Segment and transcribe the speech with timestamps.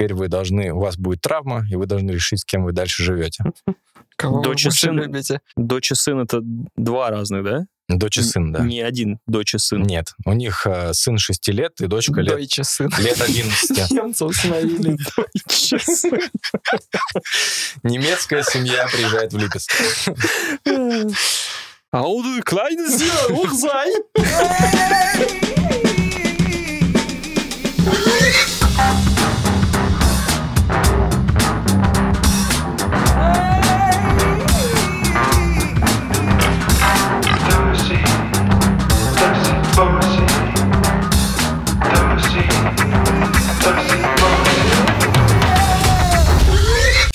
[0.00, 3.02] теперь вы должны, у вас будет травма, и вы должны решить, с кем вы дальше
[3.02, 3.44] живете.
[4.16, 4.96] Кого Дочь вы и сын.
[4.96, 5.40] любите?
[5.56, 7.66] Дочь и сын— это два разных, да?
[7.88, 8.60] Дочь и сын, да.
[8.60, 9.82] Не один дочь и сын.
[9.82, 12.88] Нет, у них э, сын 6 лет и дочка лет, Дойче сын.
[12.98, 13.90] лет 11.
[13.90, 14.96] Немцев словили.
[17.82, 19.72] Немецкая семья приезжает в Липецк.
[21.92, 23.50] А он kleine Sir, ух,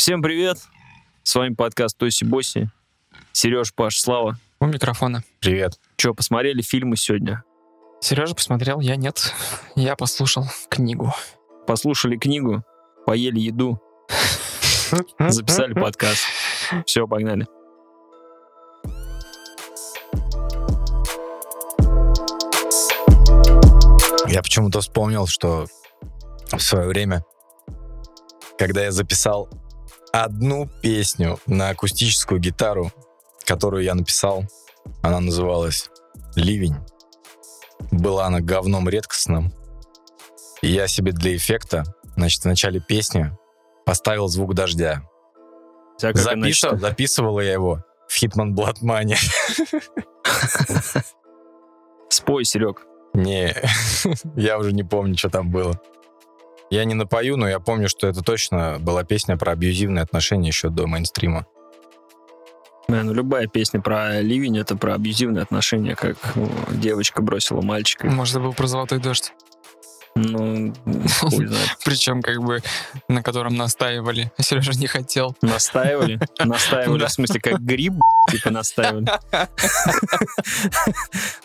[0.05, 0.59] Всем привет!
[1.23, 2.69] С вами подкаст Тоси Боси.
[3.31, 4.37] Сереж, Паш, Слава.
[4.59, 5.23] У микрофона.
[5.39, 5.79] Привет.
[5.97, 7.43] Че, посмотрели фильмы сегодня?
[8.01, 9.33] Сережа посмотрел, я нет.
[9.75, 11.11] Я послушал книгу.
[11.65, 12.63] Послушали книгу,
[13.07, 13.81] поели еду,
[15.17, 16.21] записали подкаст.
[16.85, 17.47] Все, погнали.
[24.27, 25.65] Я почему-то вспомнил, что
[26.51, 27.25] в свое время,
[28.59, 29.49] когда я записал
[30.23, 32.91] одну песню на акустическую гитару,
[33.45, 34.45] которую я написал,
[35.01, 35.89] она называлась
[36.35, 36.77] «Ливень».
[37.91, 39.53] Была она говном редкостным.
[40.61, 41.83] И я себе для эффекта,
[42.15, 43.31] значит, в начале песни
[43.85, 45.03] поставил звук дождя.
[46.01, 49.17] Она Записывал, записывала я его в Hitman Blood Money.
[52.09, 52.85] Спой, Серег.
[53.13, 53.55] Не,
[54.35, 55.79] я уже не помню, что там было.
[56.69, 60.69] Я не напою, но я помню, что это точно была песня про абьюзивные отношения еще
[60.69, 61.45] до мейнстрима.
[62.87, 68.07] Не, ну любая песня про ливень— это про абьюзивные отношения, как ну, девочка бросила мальчика.
[68.07, 69.33] Может, это был про золотой дождь.
[70.17, 70.73] Ну,
[71.19, 71.77] хуй знает.
[71.85, 72.61] Причем, как бы,
[73.09, 74.31] на котором настаивали.
[74.39, 75.35] Сережа не хотел.
[75.41, 76.19] Настаивали?
[76.39, 77.07] Настаивали, Да.
[77.07, 77.93] в смысле, как гриб,
[78.31, 79.07] типа, настаивали.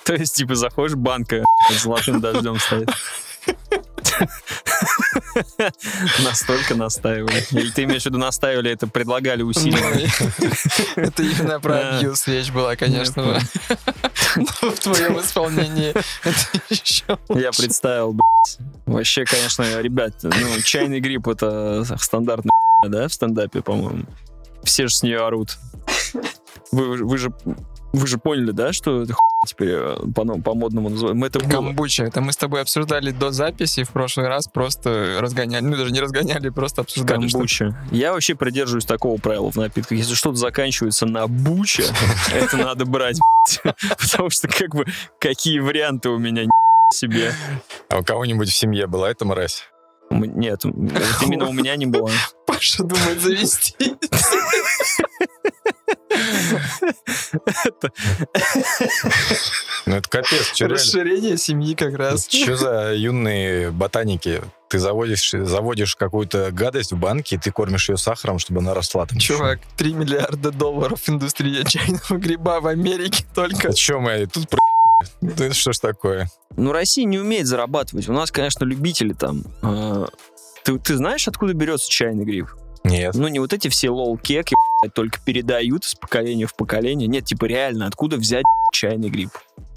[0.04, 2.90] То есть, типа, заходишь, банка с золотым дождем стоит.
[6.24, 7.44] Настолько настаивали.
[7.50, 10.10] Или ты имеешь в виду настаивали, это предлагали усилия?
[10.96, 13.40] Это именно про абьюз речь была, конечно.
[14.36, 18.16] Но в твоем исполнении это еще Я представил.
[18.86, 22.52] Вообще, конечно, ребят, ну, чайный гриб это стандартная
[22.88, 24.04] да, в стендапе, по-моему.
[24.64, 25.58] Все же с нее орут.
[26.72, 27.32] Вы, вы же
[27.92, 29.14] вы же поняли, да, что это
[29.46, 31.16] теперь э, по, по модному называют?
[31.16, 31.40] Мы это.
[31.40, 32.04] Камбуча.
[32.04, 35.64] Это мы с тобой обсуждали до записи в прошлый раз, просто разгоняли.
[35.64, 37.26] Ну, даже не разгоняли, просто обсуждали.
[37.26, 37.76] что- Камбуча.
[37.90, 39.98] Я вообще придерживаюсь такого правила в напитках.
[39.98, 41.84] Если что-то заканчивается на буча,
[42.34, 43.18] это надо брать.
[43.64, 44.84] Потому что, как бы,
[45.18, 46.44] какие варианты у меня
[46.92, 47.32] себе.
[47.88, 49.64] А у кого-нибудь в семье была эта мразь?
[50.10, 52.10] Нет, именно у меня не было.
[52.46, 53.74] Паша думает завести.
[59.86, 60.68] Ну это капец, что?
[60.68, 62.28] Расширение семьи как раз.
[62.28, 64.42] Что за юные ботаники?
[64.68, 69.06] Ты заводишь, заводишь какую-то гадость в банке, и ты кормишь ее сахаром, чтобы она росла
[69.06, 69.18] там.
[69.18, 73.68] Чувак, 3 миллиарда долларов индустрия чайного гриба в Америке только.
[73.68, 74.60] О чем мы тут про...
[75.22, 76.30] Это что ж такое?
[76.56, 78.08] Ну, Россия не умеет зарабатывать.
[78.08, 79.42] У нас, конечно, любители там.
[79.62, 80.06] э,
[80.62, 82.48] Ты, ты знаешь, откуда берется чайный гриб?
[82.90, 83.14] Нет.
[83.14, 84.54] Ну, не вот эти все лол-кеки,
[84.94, 87.08] только передают из поколения в поколение.
[87.08, 89.30] Нет, типа реально, откуда взять чайный гриб?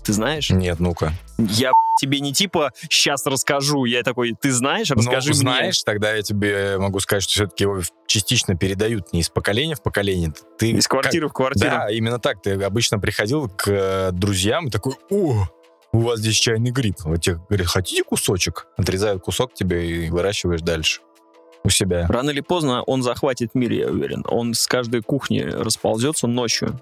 [0.03, 0.49] Ты знаешь?
[0.49, 1.13] Нет, ну-ка.
[1.37, 3.85] Я тебе не типа сейчас расскажу.
[3.85, 5.41] Я такой, ты знаешь, расскажи ну, мне.
[5.41, 9.83] знаешь, тогда я тебе могу сказать, что все-таки его частично передают не из поколения в
[9.83, 10.33] поколение.
[10.57, 11.69] Ты Из квартиры в как- квартиру.
[11.69, 12.41] Да, именно так.
[12.41, 15.47] Ты обычно приходил к э, друзьям и такой, о,
[15.93, 16.95] у вас здесь чайный гриб.
[17.05, 18.67] Вот тебе говорят, хотите кусочек?
[18.75, 21.01] Отрезают кусок тебе и выращиваешь дальше
[21.63, 22.07] у себя.
[22.07, 24.23] Рано или поздно он захватит мир, я уверен.
[24.27, 26.81] Он с каждой кухни расползется ночью.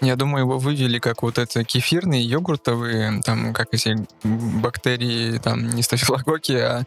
[0.00, 5.82] Я думаю, его вывели как вот это кефирные, йогуртовые, там, как эти бактерии, там, не
[5.82, 6.84] стафилококки, а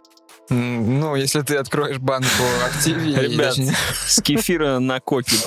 [0.49, 3.15] ну, если ты откроешь банку активии...
[3.15, 5.37] Ребят, с кефира на коке.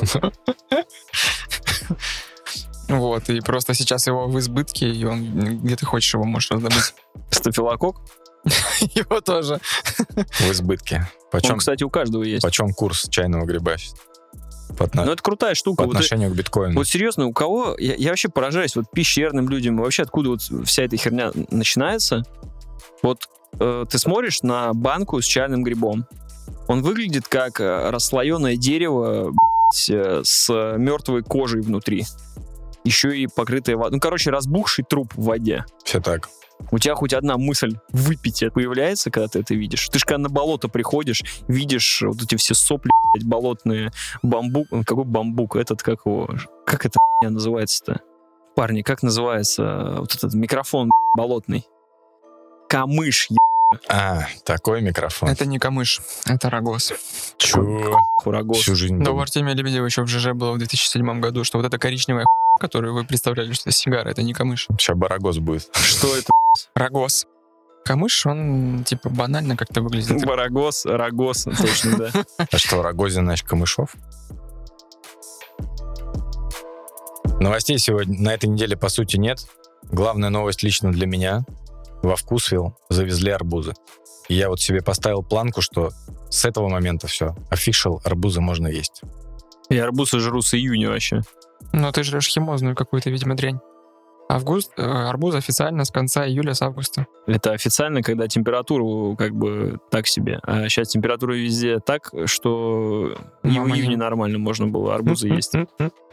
[2.88, 6.94] Вот, и просто сейчас его в избытке, и он где ты хочешь его можешь раздобыть.
[7.30, 7.96] Стафилокок.
[8.94, 9.60] Его тоже.
[10.14, 11.08] В избытке.
[11.30, 12.42] Почем, Он, кстати, у каждого есть.
[12.42, 13.94] почем курс чайного гриба сейчас?
[14.78, 15.82] По, отно- Ну, это крутая штука.
[15.82, 16.74] по Вот, отношению к биткоину.
[16.74, 17.76] вот серьезно, у кого...
[17.78, 19.76] Я, я вообще поражаюсь вот пещерным людям.
[19.78, 22.22] Вообще, откуда вот вся эта херня начинается?
[23.02, 23.28] Вот
[23.60, 26.06] э, ты смотришь на банку с чайным грибом.
[26.68, 29.32] Он выглядит как э, расслоенное дерево
[29.88, 32.04] э, с мертвой кожей внутри.
[32.84, 33.92] Еще и покрытое водой.
[33.96, 35.64] Ну, короче, разбухший труп в воде.
[35.84, 36.28] Все так.
[36.70, 39.88] У тебя хоть одна мысль выпить это появляется, когда ты это видишь?
[39.88, 43.90] Ты же когда на болото приходишь, видишь вот эти все сопли, блядь, болотные,
[44.22, 46.28] бамбук, ну, какой бамбук, этот, как его,
[46.64, 48.00] как это хуйня называется-то?
[48.56, 51.66] Парни, как называется э, вот этот микрофон блядь, болотный?
[52.68, 53.28] Камыш,
[53.88, 55.28] А, такой микрофон.
[55.28, 56.92] Это не камыш, это рогоз.
[57.36, 58.00] Чё?
[58.22, 58.58] хурагос.
[58.58, 59.18] Всю жизнь Да, у.
[59.20, 62.24] Артемия Лебедева еще в ЖЖ было в 2007 году, что вот эта коричневая
[62.58, 64.68] которую вы представляли, что это сигара, это не камыш.
[64.70, 65.68] Сейчас барагоз будет.
[65.74, 66.32] Что это?
[66.74, 67.26] Рогоз.
[67.84, 70.24] Камыш, он типа банально как-то выглядит.
[70.26, 72.24] Барагос, рогос, точно, да.
[72.50, 73.94] А что, Рогозин, значит, Камышов?
[77.38, 79.46] Новостей сегодня на этой неделе, по сути, нет.
[79.84, 81.44] Главная новость лично для меня.
[82.02, 83.74] Во Вкусвилл завезли арбузы.
[84.28, 85.90] И я вот себе поставил планку, что
[86.28, 87.36] с этого момента все.
[87.50, 89.02] Офишал арбузы можно есть.
[89.68, 91.20] Я арбузы жру с июня вообще.
[91.72, 93.60] Но ты жрешь химозную какую-то, видимо, дрянь.
[94.28, 97.06] Август, э, арбуз официально с конца июля с августа.
[97.26, 100.40] Это официально, когда температуру как бы так себе.
[100.42, 105.54] А сейчас температура везде так, что и в июне нормально можно было арбузы есть.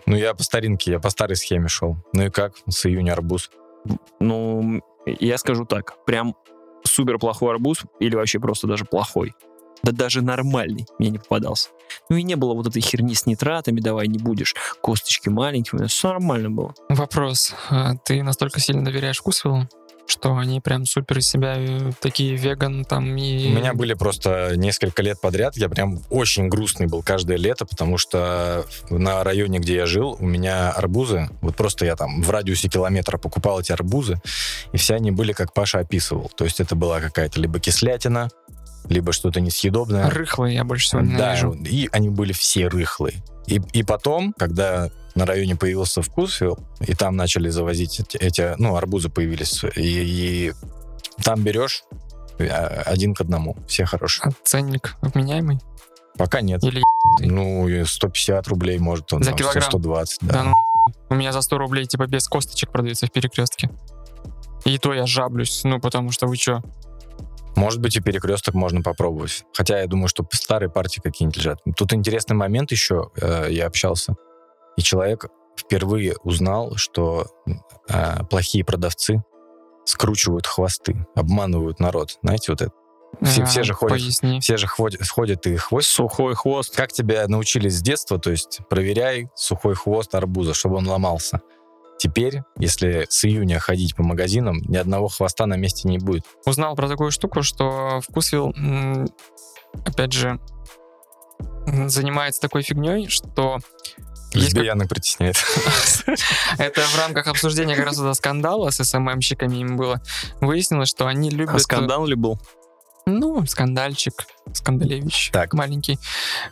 [0.05, 1.97] Ну, я по старинке, я по старой схеме шел.
[2.13, 2.53] Ну и как?
[2.67, 3.49] С июня арбуз.
[4.19, 6.35] Ну, я скажу так, прям
[6.83, 9.33] супер плохой арбуз или вообще просто даже плохой.
[9.81, 11.69] Да даже нормальный мне не попадался.
[12.09, 16.09] Ну и не было вот этой херни с нитратами, давай не будешь, косточки маленькие, все
[16.09, 16.73] нормально было.
[16.89, 17.53] Вопрос.
[17.69, 19.67] А Ты настолько сильно доверяешь вкусвиллу,
[20.05, 23.47] что они прям супер из себя э, такие веган там и...
[23.47, 27.97] У меня были просто несколько лет подряд, я прям очень грустный был каждое лето, потому
[27.97, 32.67] что на районе, где я жил, у меня арбузы, вот просто я там в радиусе
[32.67, 34.21] километра покупал эти арбузы,
[34.73, 36.29] и все они были, как Паша описывал.
[36.35, 38.29] То есть это была какая-то либо кислятина,
[38.89, 40.09] либо что-то несъедобное.
[40.09, 41.53] Рыхлые я больше всего Да, ненавижу.
[41.53, 43.23] и они были все рыхлые.
[43.47, 48.75] И, и потом, когда на районе появился вкусвилл, и там начали завозить эти, эти, ну,
[48.75, 50.53] арбузы появились, и, и
[51.23, 51.83] там берешь
[52.39, 54.29] э, один к одному, все хорошие.
[54.29, 55.59] А ценник вменяемый?
[56.17, 56.63] Пока нет.
[56.63, 56.81] Или
[57.19, 59.63] Ну, и 150 рублей, может, он За там, килограмм?
[59.63, 60.33] 120, да.
[60.33, 60.53] Да ну,
[61.09, 63.69] у меня за 100 рублей типа без косточек продается в перекрестке.
[64.65, 66.61] И то я жаблюсь, ну потому что вы чё?
[67.55, 69.43] Может быть, и перекресток можно попробовать.
[69.55, 71.59] Хотя я думаю, что старые партии какие-нибудь лежат.
[71.77, 73.11] Тут интересный момент еще.
[73.21, 74.15] э, я общался,
[74.77, 77.27] и человек впервые узнал, что
[77.89, 79.23] э, плохие продавцы
[79.85, 82.17] скручивают хвосты, обманывают народ.
[82.23, 82.71] Знаете, вот это.
[83.21, 83.97] Все- А, все же ходят.
[83.99, 84.39] Поясни.
[84.39, 85.87] Все же ходят, ходят и хвост.
[85.89, 86.75] Сухой хвост.
[86.75, 91.41] Как тебя научили с детства, то есть проверяй сухой хвост арбуза, чтобы он ломался.
[92.03, 96.25] Теперь, если с июня ходить по магазинам, ни одного хвоста на месте не будет.
[96.45, 99.07] Узнал про такую штуку, что вкусвилл, м,
[99.85, 100.37] опять же,
[101.87, 103.59] занимается такой фигней, что
[104.33, 105.37] есть как- Лесбиянок притесняет.
[106.57, 110.01] это в рамках обсуждения как раз этого скандала с СММщиками им было.
[110.41, 111.55] Выяснилось, что они любят...
[111.55, 112.37] А скандал ли был?
[113.05, 115.53] Ну, скандальчик, скандалевич Так.
[115.53, 115.97] маленький.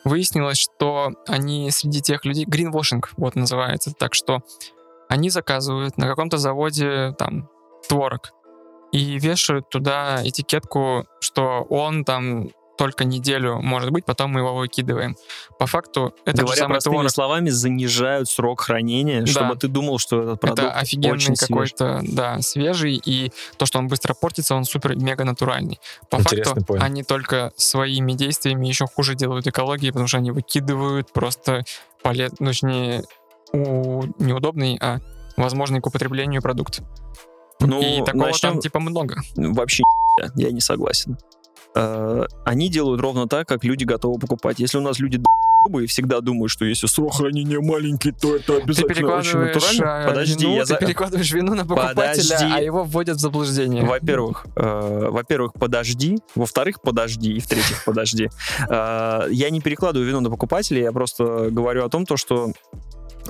[0.05, 2.45] Выяснилось, что они среди тех людей...
[2.45, 3.91] Гринвошинг, вот называется.
[3.91, 4.39] Так что
[5.11, 7.49] они заказывают на каком-то заводе там
[7.87, 8.31] творог
[8.91, 15.15] и вешают туда этикетку, что он там только неделю может быть, потом мы его выкидываем.
[15.59, 17.11] По факту это же Говоря самый простыми творог.
[17.11, 19.27] словами, занижают срок хранения, Да.
[19.27, 21.47] чтобы ты думал, что этот продукт Это офигенный очень свежий.
[21.75, 25.79] какой-то, да, свежий, и то, что он быстро портится, он супер-мега натуральный.
[26.09, 26.83] По Интересный факту, поинт.
[26.83, 31.63] они только своими действиями еще хуже делают экологии, потому что они выкидывают просто
[32.01, 33.03] полез, ну, точнее,
[33.53, 34.99] у- неудобный, а
[35.37, 36.81] возможный к употреблению продукт.
[37.59, 39.17] Ну, и такого начнем- там типа много.
[39.35, 39.83] Вообще
[40.35, 41.17] я не согласен.
[41.73, 44.59] Э, Они делают ровно так, как люди готовы покупать.
[44.59, 45.21] Если у нас люди
[45.79, 48.95] и всегда думают, что если срок хранения маленький, то это Ты обязательно очень
[49.31, 49.33] перекладываешь
[49.77, 50.03] натурально.
[50.03, 52.45] а, Подожди, вину, я ты за- перекладываешь вину на покупателя, Подожди.
[52.51, 53.85] а его вводят в заблуждение.
[53.85, 56.17] Во-первых, э, во-первых, подожди.
[56.35, 57.33] Во-вторых, подожди.
[57.33, 58.29] И в-третьих, подожди.
[58.67, 62.51] Э, я не перекладываю вину на покупателя, я просто говорю о том, то, что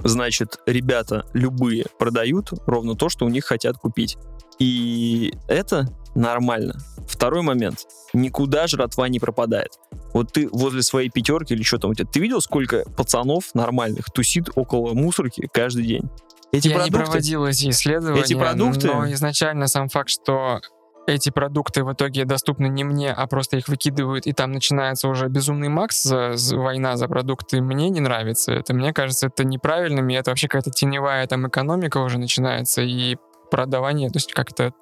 [0.03, 4.17] значит, ребята любые продают ровно то, что у них хотят купить.
[4.59, 6.77] И это нормально.
[7.07, 7.79] Второй момент.
[8.13, 9.71] Никуда жратва не пропадает.
[10.13, 14.05] Вот ты возле своей пятерки или что там у тебя, ты видел, сколько пацанов нормальных
[14.13, 16.09] тусит около мусорки каждый день?
[16.51, 17.05] Эти Я не продукты...
[17.05, 20.59] проводил эти исследования, Эти продукты- но изначально сам факт, что
[21.07, 25.27] эти продукты в итоге доступны не мне, а просто их выкидывают, и там начинается уже
[25.27, 28.53] безумный макс, за- за- война за продукты, мне не нравится.
[28.53, 33.17] Это, мне кажется, это неправильным, и это вообще какая-то теневая там экономика уже начинается, и
[33.49, 34.73] продавание, то есть как то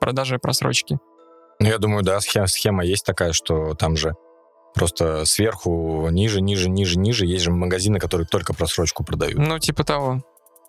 [0.00, 0.98] продажа просрочки.
[1.60, 4.14] Ну, я думаю, да, схема, схема есть такая, что там же
[4.74, 9.38] просто сверху ниже, ниже, ниже, ниже есть же магазины, которые только просрочку продают.
[9.38, 10.22] Ну, типа того.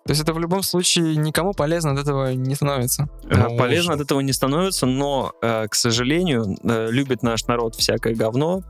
[0.06, 3.08] То есть это в любом случае никому полезно от этого не становится.
[3.22, 8.14] Ну, Полезно от этого не становится, но, э, к сожалению, э, любит наш народ всякое
[8.14, 8.62] говно.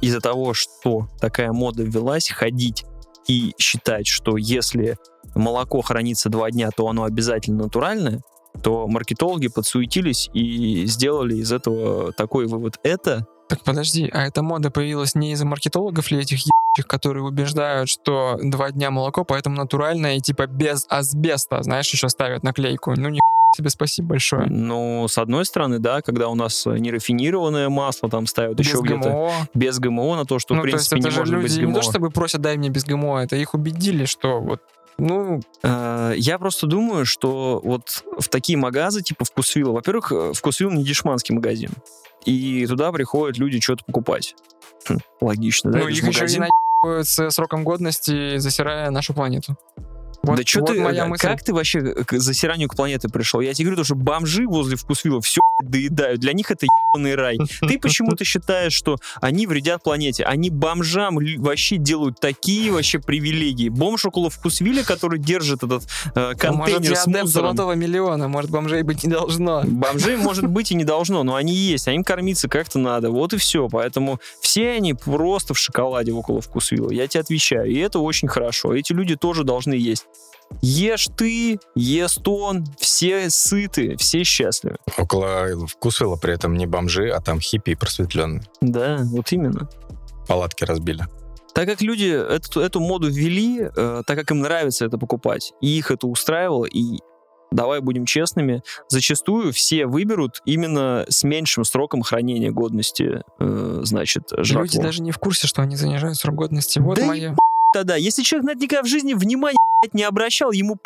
[0.00, 2.84] Из-за того, что такая мода ввелась, ходить
[3.28, 4.96] и считать, что если
[5.34, 8.20] молоко хранится два дня, то оно обязательно натуральное,
[8.62, 12.78] то маркетологи подсуетились и сделали из этого такой вывод.
[12.82, 16.40] Это Так подожди, а эта мода появилась не из-за маркетологов ли этих
[16.86, 22.42] которые убеждают, что два дня молоко, поэтому натуральное и типа без асбеста, знаешь, еще ставят
[22.42, 22.94] наклейку.
[22.96, 23.20] Ну, ни
[23.54, 24.46] тебе спасибо большое.
[24.46, 29.10] Ну, с одной стороны, да, когда у нас нерафинированное масло там ставят Без еще где-то
[29.10, 29.30] ГМО.
[29.52, 31.50] без ГМО на то, что, ну, в принципе, то есть не это же может быть
[31.52, 31.74] люди не ГМО.
[31.74, 34.62] то чтобы просят, дай мне без ГМО, это их убедили, что вот,
[34.96, 40.70] ну, Э, Я просто думаю, что вот в такие магазы типа Вкусвилла, во-первых, э, Вкусвилл
[40.70, 41.70] не дешманский магазин,
[42.24, 44.34] и туда приходят люди что-то покупать.
[44.88, 45.78] Хм, логично, да?
[45.80, 46.40] ну их еще и.
[46.82, 49.56] Наебывают с сроком годности, засирая нашу планету.
[50.22, 51.26] Вот, да что вот ты, моя э, мысль.
[51.26, 53.40] как ты вообще к засиранию к планеты пришел?
[53.40, 56.20] Я тебе говорю, то, что бомжи возле вкусвилла все доедают.
[56.20, 57.38] Для них это ебаный рай.
[57.60, 60.24] Ты почему-то считаешь, что они вредят планете.
[60.24, 63.68] Они бомжам вообще делают такие вообще привилегии.
[63.68, 67.26] Бомж около вкусвилля, который держит этот э, А может, контейнер с мусором.
[67.26, 69.62] золотого миллиона, может, бомжей быть не должно.
[69.64, 73.10] Бомжей, может быть, и не должно, но они есть, а им кормиться как-то надо.
[73.10, 73.68] Вот и все.
[73.68, 76.90] Поэтому все они просто в шоколаде около вкусвилла.
[76.90, 77.70] Я тебе отвечаю.
[77.70, 78.74] И это очень хорошо.
[78.74, 80.06] Эти люди тоже должны есть.
[80.60, 84.76] Ешь ты, ест он, все сыты, все счастливы.
[84.98, 88.42] Около вкусвилла при этом не бомжи, а там хиппи и просветленные.
[88.60, 89.68] Да, вот именно.
[90.28, 91.06] Палатки разбили.
[91.54, 95.68] Так как люди эту, эту моду ввели, э, так как им нравится это покупать, и
[95.68, 96.98] их это устраивало, и
[97.50, 104.64] давай будем честными, зачастую все выберут именно с меньшим сроком хранения годности, э, значит, жратву.
[104.64, 106.78] Люди даже не в курсе, что они занижают срок годности.
[106.78, 107.34] Вот Да моя.
[107.74, 110.76] Да-да, если человек на это никогда в жизни внимания блядь, не обращал, ему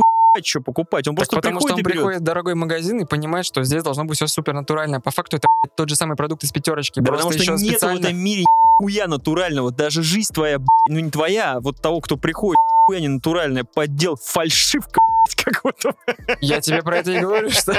[0.45, 1.09] что покупать.
[1.09, 1.97] Он Так просто потому что приходит он и берет.
[1.97, 5.01] приходит в дорогой магазин и понимает, что здесь должно быть все супер натурально.
[5.01, 7.01] По факту это тот же самый продукт из пятерочки.
[7.01, 7.99] Да потому что еще нет в специально.
[8.01, 8.45] этом мире
[8.79, 9.71] хуя натурального.
[9.71, 14.17] Даже жизнь твоя, ну не твоя, а вот того, кто приходит, хуя не натуральная, поддел,
[14.23, 15.01] фальшивка,
[15.37, 15.95] какой-то.
[16.43, 17.73] Я тебе про это и говорю, что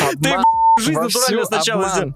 [0.00, 0.44] обман.
[0.80, 2.14] Жизнь натуральная сначала.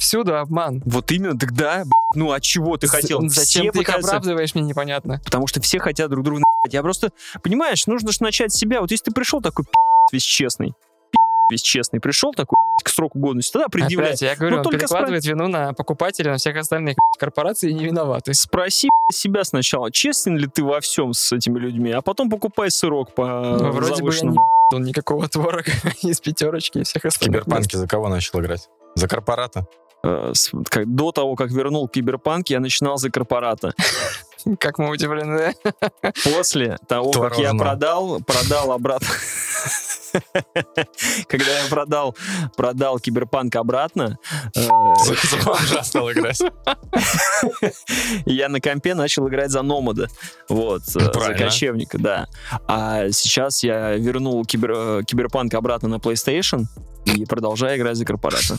[0.00, 0.82] Всюду обман.
[0.86, 3.20] Вот именно, так да, блядь, ну а чего ты З- хотел?
[3.28, 5.20] Зачем Все ты их пытаются- оправдываешь, мне непонятно.
[5.24, 6.72] Потому что все хотят друг друга на***ть.
[6.72, 8.80] Я просто, понимаешь, нужно же начать с себя.
[8.80, 9.66] Вот если ты пришел такой
[10.10, 10.72] весь честный,
[11.50, 14.10] весь честный, пришел такой к сроку годности, тогда предъявляй.
[14.10, 17.74] Опять, я говорю, Ну, он только перекладывает вину на покупателя, на всех остальных корпораций и
[17.74, 18.32] не виноваты.
[18.32, 23.14] Спроси себя сначала, честен ли ты во всем с этими людьми, а потом покупай сырок
[23.14, 23.26] по
[23.60, 24.38] Ну, вроде бы я не
[24.72, 25.70] он никакого творога
[26.02, 27.42] из пятерочки и всех остальных.
[27.42, 28.68] Киберпанке за кого начал играть?
[28.94, 29.66] За корпората?
[30.02, 33.72] Э, с- как- до того, как вернул киберпанк, я начинал за корпората.
[34.58, 35.54] Как мы удивлены.
[36.24, 39.08] После того, как я продал, продал обратно.
[41.28, 42.16] Когда я продал,
[42.56, 44.18] продал киберпанк обратно,
[44.56, 44.60] э,
[45.82, 46.40] стал играть.
[48.26, 50.08] Я на компе начал играть за Номада.
[50.48, 52.26] Вот, э, за кочевника, да.
[52.66, 56.64] А сейчас я вернул кибер, киберпанк обратно на PlayStation
[57.04, 58.56] и продолжаю играть за корпората.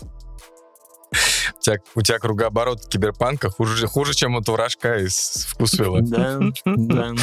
[1.58, 6.02] У тебя, у тебя кругооборот киберпанка хуже, хуже, чем у Турашка из Вкусвилла.
[6.02, 7.14] Да, да.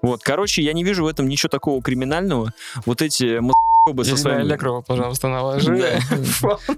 [0.00, 2.52] Вот, короче, я не вижу в этом ничего такого криминального.
[2.86, 4.42] Вот эти м***бы со своими...
[4.42, 5.76] Аллегрова, пожалуйста, наложи.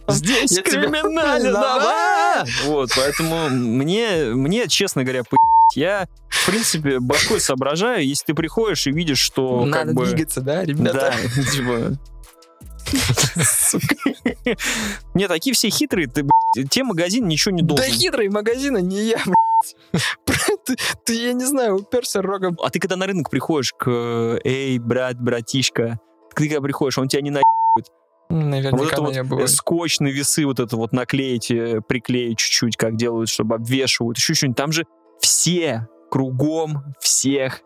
[0.08, 2.44] Здесь криминально!
[2.66, 5.22] Вот, поэтому мне, мне, честно говоря.
[5.74, 11.14] Я, в принципе, башкой соображаю, если ты приходишь и видишь, что Надо двигаться, да, ребята?
[11.14, 11.98] Да, типа...
[15.14, 16.24] Не, такие все хитрые, ты,
[16.70, 17.92] те магазин ничего не Да должен.
[17.92, 19.18] хитрый магазин, а не я.
[20.64, 22.58] Ты, ты, я не знаю, уперся рогом.
[22.62, 23.88] А ты когда на рынок приходишь к
[24.44, 25.98] «Эй, брат, братишка»,
[26.34, 27.40] ты когда приходишь, он тебя не на...
[27.76, 27.86] Вот
[28.28, 29.48] Наверняка это на вот я бываю.
[29.48, 34.34] скотч на весы вот это вот наклеить, э, приклеить чуть-чуть, как делают, чтобы обвешивают, еще
[34.34, 34.56] что-нибудь.
[34.56, 34.84] Там же
[35.20, 37.62] все кругом всех.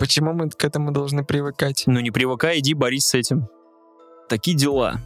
[0.00, 1.84] Почему мы к этому должны привыкать?
[1.86, 3.46] Ну не привыкай, иди борись с этим.
[4.28, 5.00] Такие дела.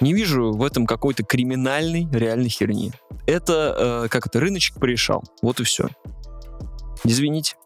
[0.00, 2.92] Не вижу в этом какой-то криминальной реальной херни.
[3.26, 5.22] Это, э, как это, рыночек порешал.
[5.42, 5.88] Вот и все.
[7.04, 7.56] Извините.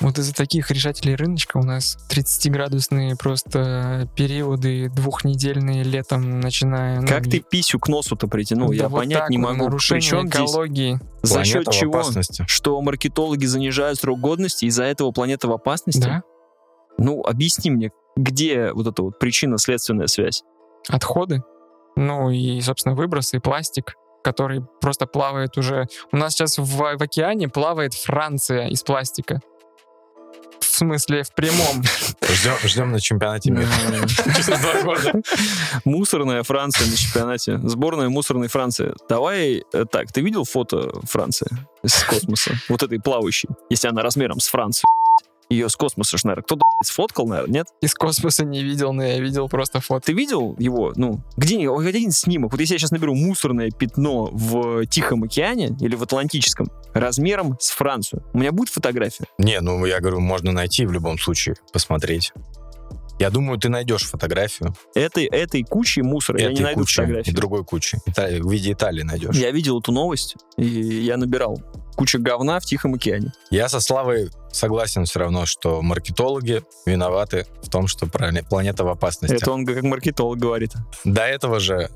[0.00, 7.02] Вот из-за таких решателей рыночка у нас 30-градусные просто периоды двухнедельные летом, начиная...
[7.02, 8.70] ну, Как ты писю к носу-то притянул?
[8.70, 9.64] да я вот понять так не могу.
[9.64, 11.00] Нарушение Причем здесь экологии.
[11.22, 12.00] за счет чего?
[12.00, 12.44] опасности.
[12.48, 16.00] Что маркетологи занижают срок годности, из-за этого планета в опасности?
[16.00, 16.22] Да?
[16.98, 20.42] Ну, объясни мне, где вот эта вот причинно-следственная связь?
[20.88, 21.42] Отходы.
[21.96, 25.86] Ну и, собственно, выбросы, и пластик, который просто плавает уже...
[26.10, 29.40] У нас сейчас в, в океане плавает Франция из пластика.
[30.60, 31.82] В, смысле, в прямом.
[32.22, 33.68] Ждем, ждем на чемпионате мира.
[34.08, 35.12] Через два года.
[35.84, 37.58] Мусорная Франция на чемпионате.
[37.64, 38.94] Сборная мусорной Франции.
[39.08, 41.48] Давай э, так, ты видел фото Франции
[41.84, 42.52] с космоса?
[42.68, 44.84] Вот этой плавающей, если она размером с Францией.
[45.48, 47.66] Ее с космоса, ж, наверное, кто-то сфоткал, наверное, нет?
[47.80, 50.06] Из космоса не видел, но я видел просто фото.
[50.06, 50.92] Ты видел его?
[50.96, 52.52] Ну, где хоть один снимок?
[52.52, 57.70] Вот если я сейчас наберу мусорное пятно в Тихом океане или в Атлантическом размером с
[57.70, 59.26] Францию, у меня будет фотография?
[59.38, 62.32] Не, ну я говорю, можно найти в любом случае, посмотреть.
[63.18, 67.02] Я думаю, ты найдешь фотографию Этой, этой кучи мусора я не этой найду кучи и
[67.02, 67.30] фотографии.
[67.30, 67.98] другой кучи.
[68.06, 69.36] Италии- в виде Италии найдешь.
[69.36, 71.60] Я видел эту новость, и я набирал.
[71.94, 73.32] Куча говна в Тихом океане.
[73.50, 79.34] Я со Славой согласен все равно, что маркетологи виноваты в том, что планета в опасности.
[79.34, 80.72] Это он как маркетолог говорит.
[81.04, 81.90] До этого же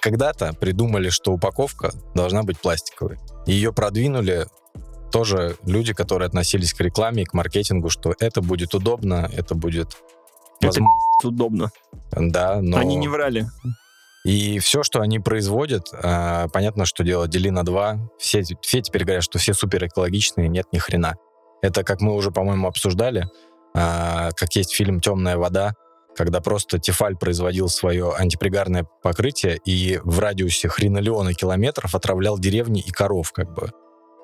[0.00, 3.18] когда-то придумали, что упаковка должна быть пластиковой.
[3.46, 4.46] Ее продвинули
[5.10, 9.96] тоже люди, которые относились к рекламе и к маркетингу, что это будет удобно, это будет...
[10.60, 10.80] Это
[11.24, 11.70] удобно.
[12.12, 12.78] Да, но...
[12.78, 13.46] Они не врали.
[14.24, 17.98] И все, что они производят, а, понятно, что дело дели на два.
[18.18, 21.16] Все, все теперь говорят, что все супер экологичные, нет ни хрена.
[21.62, 23.28] Это, как мы уже, по-моему, обсуждали,
[23.74, 25.74] а, как есть фильм «Темная вода»,
[26.16, 32.90] когда просто Тефаль производил свое антипригарное покрытие и в радиусе хренолеона километров отравлял деревни и
[32.90, 33.72] коров, как бы,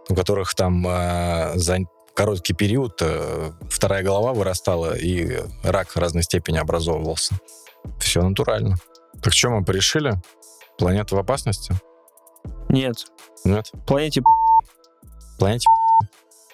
[0.08, 1.78] у которых там а, за
[2.14, 7.34] короткий период э, вторая голова вырастала и рак разной степени образовывался.
[7.98, 8.76] Все натурально.
[9.22, 10.14] Так что мы порешили?
[10.78, 11.74] Планета в опасности?
[12.70, 13.06] Нет.
[13.44, 13.70] Нет.
[13.86, 14.22] Планете
[15.38, 15.66] Планете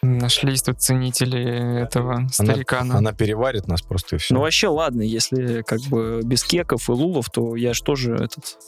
[0.04, 2.98] Нашлись тут ценители этого она, старикана.
[2.98, 4.34] она переварит нас просто и все.
[4.34, 8.58] Ну вообще, ладно, если как бы без кеков и лулов, то я же тоже этот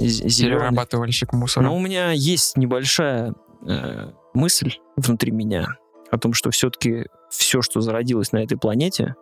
[0.00, 0.58] зеленый.
[0.58, 1.64] Перерабатывальщик мусора.
[1.64, 3.34] Но у меня есть небольшая
[3.66, 5.76] э, мысль внутри меня
[6.10, 9.14] о том, что все-таки все, что зародилось на этой планете,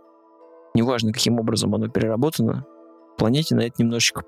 [0.73, 2.65] неважно каким образом оно переработано,
[3.19, 4.23] планете на это немножечко.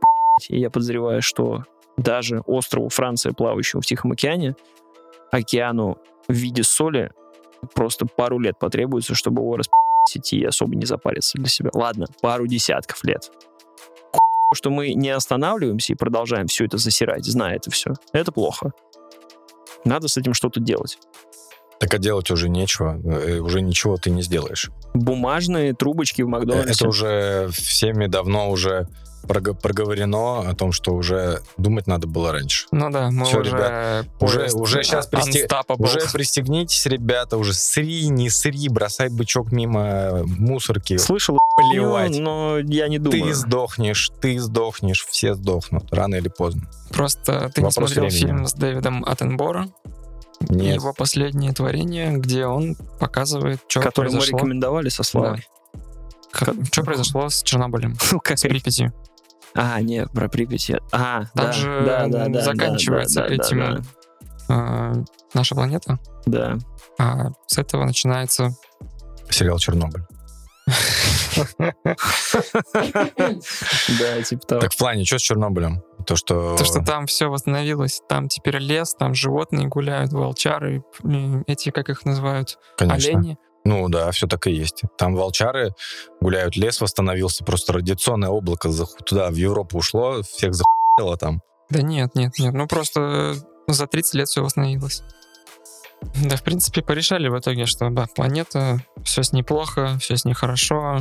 [0.51, 1.65] И я подозреваю, что
[1.97, 4.57] даже острову Франция, плавающему в Тихом океане,
[5.31, 5.97] океану
[6.29, 7.13] в виде соли,
[7.75, 11.71] просто пару лет потребуется, чтобы его распить и особо не запариться для себя.
[11.73, 13.31] Ладно, пару десятков лет.
[14.53, 18.73] Что мы не останавливаемся и продолжаем все это засирать, зная это все, это плохо.
[19.85, 20.99] Надо с этим что-то делать.
[21.79, 23.01] Так а делать уже нечего.
[23.03, 24.71] э, Уже ничего ты не сделаешь.
[24.93, 26.73] Бумажные трубочки в Макдональдсе.
[26.73, 28.87] Это уже всеми давно уже
[29.27, 32.67] проговорено о том, что уже думать надо было раньше.
[32.73, 33.51] Ну да, мы Всё, уже...
[33.51, 34.79] ребят, уже- поезд, уже
[35.11, 35.83] присте- unstoppable.
[35.83, 42.19] Уже пристегнитесь, ребята, уже сри, не сри, бросай бычок мимо мусорки, Слышал, поливать.
[42.19, 43.25] но я не думаю.
[43.25, 46.69] Ты сдохнешь, ты сдохнешь, все сдохнут, рано или поздно.
[46.91, 48.19] Просто ты не Вопрос смотрел времени.
[48.19, 49.69] фильм с Дэвидом Аттенборо,
[50.41, 50.77] Нет.
[50.77, 54.39] его последнее творение, где он показывает, что который мы произошло.
[54.39, 55.47] рекомендовали со Славой.
[56.73, 58.93] Что произошло с Чернобылем, Ну, как с Припятью.
[59.55, 60.71] А, нет, про Припять.
[60.93, 63.85] А, Там да, же да, да, да, заканчивается да, да, да, этим
[64.49, 66.57] э, наша планета, Да.
[66.99, 68.51] а с этого начинается...
[69.29, 70.03] Сериал «Чернобыль».
[73.99, 74.61] Да, типа того.
[74.61, 75.83] Так в плане, что с Чернобылем?
[76.07, 76.57] То, что...
[76.57, 80.83] То, что там все восстановилось, там теперь лес, там животные гуляют, волчары,
[81.47, 83.11] эти, как их называют, Конечно.
[83.11, 83.39] олени.
[83.65, 84.83] Ну да, все так и есть.
[84.97, 85.75] Там волчары
[86.21, 88.71] гуляют, лес восстановился, просто радиационное облако
[89.05, 91.43] туда, в Европу ушло, всех захуело там.
[91.69, 93.37] Да нет, нет, нет, ну просто
[93.69, 95.03] за 30 лет все восстановилось.
[96.25, 100.25] Да, в принципе, порешали в итоге, что да, планета, все с ней плохо, все с
[100.25, 101.01] ней хорошо,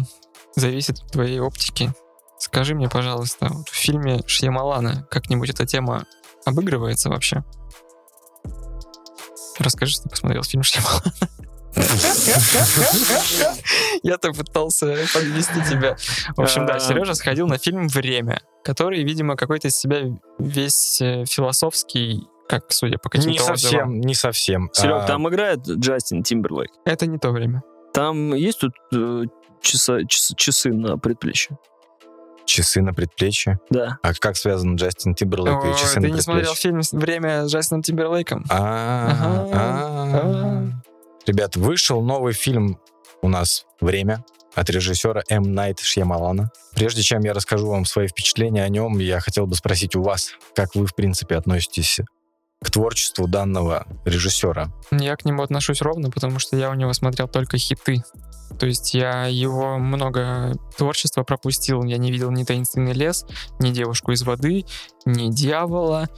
[0.55, 1.93] зависит от твоей оптики.
[2.37, 6.05] Скажи мне, пожалуйста, вот в фильме Шьямалана как-нибудь эта тема
[6.45, 7.43] обыгрывается вообще?
[9.57, 11.13] Расскажи, что ты посмотрел фильм Шьямалана.
[14.03, 15.95] Я-то пытался подвести тебя.
[16.35, 16.79] В общем, да, А.
[16.79, 20.01] Сережа сходил на фильм «Время», который, видимо, какой-то из себя
[20.39, 23.57] весь э, философский, как судя по каким-то Не отзывам.
[23.57, 24.69] совсем, не совсем.
[24.73, 26.71] Серег, А, там играет Джастин Тимберлейк.
[26.85, 27.61] Это не то время.
[27.93, 29.23] Там есть тут э,
[29.61, 31.57] часа- час- часы на предплечье?
[32.45, 33.59] Часы на предплечье.
[33.69, 33.97] Да.
[34.01, 36.81] А как связан Джастин Тимберлейк и часы ты на не смотрел предплечье?
[36.89, 38.43] фильм «Время» с Джастином Тимберлейком?
[38.49, 40.63] А, а.
[41.25, 42.79] Ребят, вышел новый фильм
[43.21, 44.23] у нас «Время»
[44.55, 45.53] от режиссера М.
[45.53, 46.51] Найт Шьямалана.
[46.75, 50.31] Прежде чем я расскажу вам свои впечатления о нем, я хотел бы спросить у вас,
[50.55, 51.99] как вы, в принципе, относитесь
[52.61, 54.71] к творчеству данного режиссера.
[54.91, 58.03] Я к нему отношусь ровно, потому что я у него смотрел только хиты.
[58.59, 61.83] То есть я его много творчества пропустил.
[61.83, 63.25] Я не видел ни «Таинственный лес»,
[63.59, 64.65] ни «Девушку из воды»,
[65.05, 66.09] ни «Дьявола».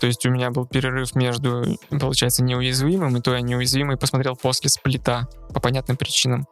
[0.00, 4.68] То есть у меня был перерыв между, получается, неуязвимым, и то я неуязвимый посмотрел после
[4.70, 6.46] сплита по понятным причинам.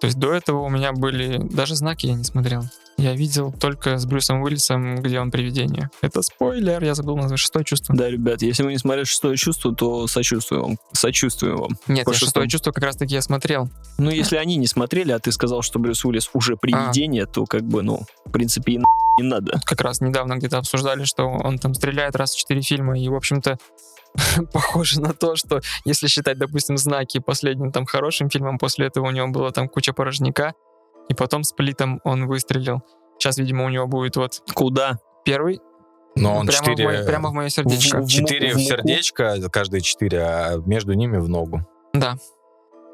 [0.00, 1.38] То есть до этого у меня были...
[1.38, 2.64] Даже знаки я не смотрел.
[2.98, 5.90] Я видел только с Брюсом Уиллисом, где он привидение.
[6.00, 7.94] Это спойлер, я забыл назвать шестое чувство.
[7.94, 10.78] Да, ребят, если вы не смотрели шестое чувство, то сочувствуем вам.
[10.92, 11.78] Сочувствуем вам.
[11.88, 13.68] Нет, я шестое чувство как раз-таки я смотрел.
[13.98, 17.62] Ну, если они не смотрели, а ты сказал, что Брюс Уиллис уже привидение, то как
[17.62, 18.78] бы, ну, в принципе, и
[19.18, 19.60] не надо.
[19.64, 23.14] Как раз недавно где-то обсуждали, что он там стреляет раз в четыре фильма, и, в
[23.14, 23.58] общем-то,
[24.52, 29.10] похоже на то, что если считать, допустим, знаки последним там хорошим фильмом, после этого у
[29.10, 30.54] него было там куча порожняка,
[31.08, 32.80] и потом сплитом он выстрелил.
[33.18, 34.98] Сейчас, видимо, у него будет вот Куда?
[35.24, 35.60] первый,
[36.16, 36.84] Но он прямо, в четыре...
[36.86, 38.00] мое, прямо в мое сердечко.
[38.00, 41.60] в- в- Четыре в сердечко, каждые четыре, а между ними в ногу.
[41.94, 42.16] Да.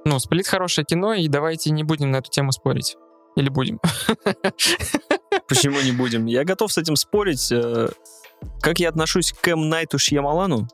[0.05, 2.97] Ну, сплит хорошее кино, и давайте не будем на эту тему спорить.
[3.37, 3.81] Или будем?
[5.49, 6.27] Почему не будем?
[6.27, 7.51] Я готов с этим спорить.
[7.53, 7.89] Э,
[8.61, 10.69] Как я отношусь к Эм Найту Шьямалану?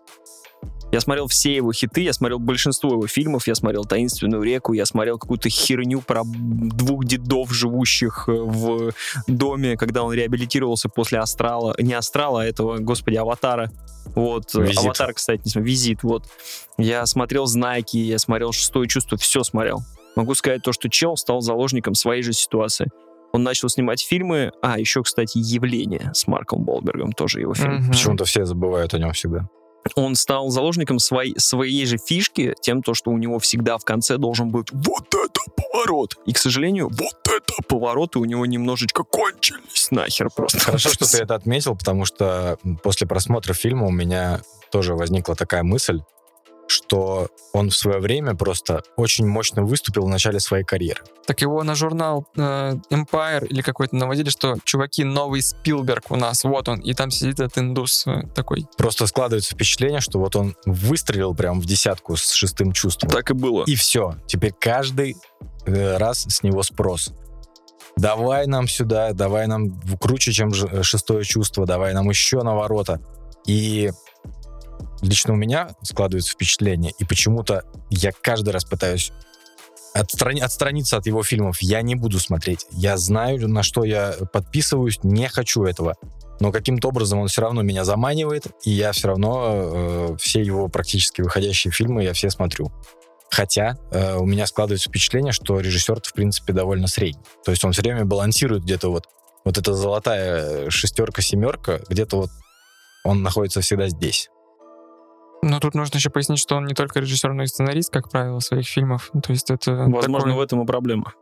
[0.90, 4.86] Я смотрел все его хиты, я смотрел большинство его фильмов, я смотрел «Таинственную реку», я
[4.86, 8.92] смотрел какую-то херню про двух дедов, живущих э, в
[9.26, 13.70] доме, когда он реабилитировался после астрала, не астрала, а этого, господи, аватара.
[14.14, 14.78] Вот, э, Визит.
[14.78, 16.24] аватар, кстати, не смотрел, визит, вот.
[16.78, 19.80] Я смотрел «Знаки», я смотрел «Шестое чувство», все смотрел.
[20.16, 22.88] Могу сказать то, что чел стал заложником своей же ситуации.
[23.32, 27.74] Он начал снимать фильмы, а еще, кстати, «Явление» с Марком Болбергом, тоже его фильм.
[27.74, 27.90] Мгм.
[27.90, 29.50] Почему-то все забывают о нем всегда.
[29.94, 34.16] Он стал заложником своей, своей же фишки, тем, то, что у него всегда в конце
[34.16, 36.16] должен быть вот это поворот.
[36.26, 40.58] И, к сожалению, вот это повороты у него немножечко кончились нахер просто.
[40.60, 45.62] Хорошо, что ты это отметил, потому что после просмотра фильма у меня тоже возникла такая
[45.62, 46.02] мысль,
[46.68, 51.02] что он в свое время просто очень мощно выступил в начале своей карьеры.
[51.26, 56.44] Так его на журнал э, Empire или какой-то наводили, что чуваки, новый Спилберг у нас,
[56.44, 58.66] вот он, и там сидит этот индус э, такой.
[58.76, 63.10] Просто складывается впечатление, что вот он выстрелил прям в десятку с шестым чувством.
[63.10, 63.64] Так и было.
[63.64, 64.14] И все.
[64.26, 65.16] Теперь каждый
[65.66, 67.12] э, раз с него спрос.
[67.96, 73.00] Давай нам сюда, давай нам круче, чем э, шестое чувство, давай нам еще наворота.
[73.46, 73.90] И
[75.02, 79.12] лично у меня складывается впечатление, и почему-то я каждый раз пытаюсь
[79.94, 81.60] отстрани- отстраниться от его фильмов.
[81.60, 82.66] Я не буду смотреть.
[82.70, 85.96] Я знаю, на что я подписываюсь, не хочу этого.
[86.40, 90.68] Но каким-то образом он все равно меня заманивает, и я все равно э, все его
[90.68, 92.72] практически выходящие фильмы я все смотрю.
[93.30, 97.22] Хотя э, у меня складывается впечатление, что режиссер в принципе довольно средний.
[97.44, 99.06] То есть он все время балансирует где-то вот
[99.44, 102.30] вот эта золотая шестерка семерка где-то вот
[103.04, 104.28] он находится всегда здесь.
[105.42, 108.40] Но тут нужно еще пояснить, что он не только режиссер, но и сценарист, как правило,
[108.40, 109.10] своих фильмов.
[109.22, 111.14] То есть это Возможно, такой- в этом и проблема.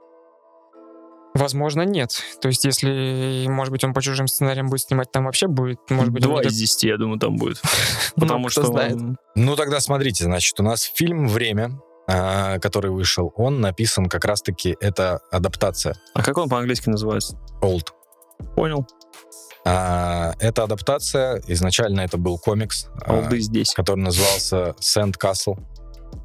[1.34, 2.22] Возможно, нет.
[2.40, 6.10] То есть если, может быть, он по чужим сценариям будет снимать, там вообще будет, может
[6.10, 7.60] быть, Два из десяти, я думаю, там будет.
[7.62, 7.70] так-
[8.14, 8.64] Потому ну, что...
[8.64, 8.96] знает.
[9.34, 14.76] Ну тогда смотрите, значит, у нас фильм «Время», а, который вышел, он написан как раз-таки,
[14.80, 15.96] это адаптация.
[16.14, 17.38] А как он по-английски называется?
[17.62, 17.88] Old.
[18.54, 18.86] Понял.
[19.68, 23.74] А, это адаптация, изначально это был комикс, а, Олды здесь.
[23.74, 25.58] который назывался Sand Castle.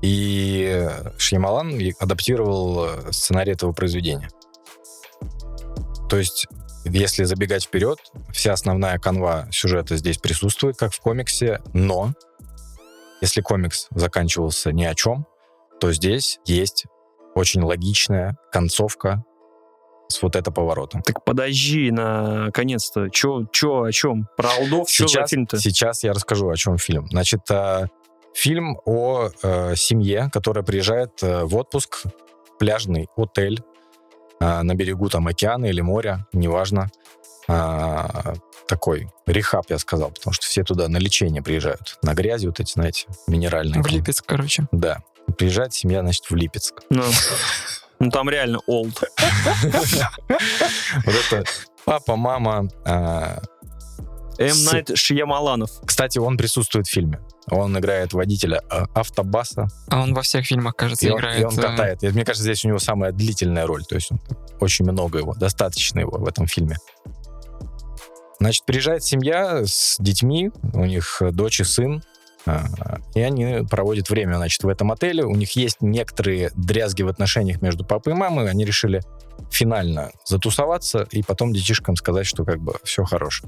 [0.04, 4.30] И Шьямалан адаптировал э, сценарий этого произведения.
[6.08, 6.47] То есть,
[6.86, 7.97] если забегать вперед,
[8.32, 12.13] вся основная канва сюжета здесь присутствует, как в комиксе, но
[13.21, 15.25] если комикс заканчивался ни о чем,
[15.80, 16.86] то здесь есть
[17.34, 19.23] очень логичная концовка
[20.12, 21.02] с вот это поворотом.
[21.02, 23.10] Так подожди, наконец-то.
[23.10, 24.28] Чё, чё, о чем?
[24.38, 24.89] Про Алдов?
[24.89, 25.58] Что за Сейчас, фильм-то?
[25.60, 27.08] сейчас я расскажу, о чем фильм.
[27.10, 27.88] Значит, э,
[28.34, 32.04] фильм о э, семье, которая приезжает э, в отпуск,
[32.60, 33.62] пляжный отель
[34.39, 36.89] э, на берегу там океана или моря, неважно.
[37.47, 38.34] А,
[38.67, 41.97] такой рехаб, я сказал, потому что все туда на лечение приезжают.
[42.04, 43.84] На грязи вот эти, знаете, минеральные.
[43.84, 44.67] В Липецк, короче.
[44.71, 45.00] Да.
[45.38, 46.76] Приезжает семья, значит, в Липецк.
[46.89, 47.04] Ну,
[48.05, 49.01] ну, там реально олд.
[51.05, 51.43] Вот это
[51.85, 52.67] папа, мама.
[52.85, 53.41] а,
[54.37, 54.63] М.
[54.71, 55.69] Найт Шьямаланов.
[55.85, 57.19] Кстати, он присутствует в фильме.
[57.49, 61.41] Он играет водителя а, автобаса, А он во всех фильмах, кажется, И он, играет.
[61.41, 62.03] и он э, катает.
[62.03, 63.83] И мне кажется, здесь у него самая длительная роль.
[63.83, 64.21] То есть он-
[64.59, 66.77] очень много его, достаточно его в этом фильме.
[68.39, 72.01] Значит, приезжает семья с детьми, у них дочь и сын,
[73.15, 75.23] и они проводят время, значит, в этом отеле.
[75.23, 78.49] У них есть некоторые дрязги в отношениях между папой и мамой.
[78.49, 79.01] Они решили
[79.49, 83.47] финально затусоваться и потом детишкам сказать, что как бы все хорошо.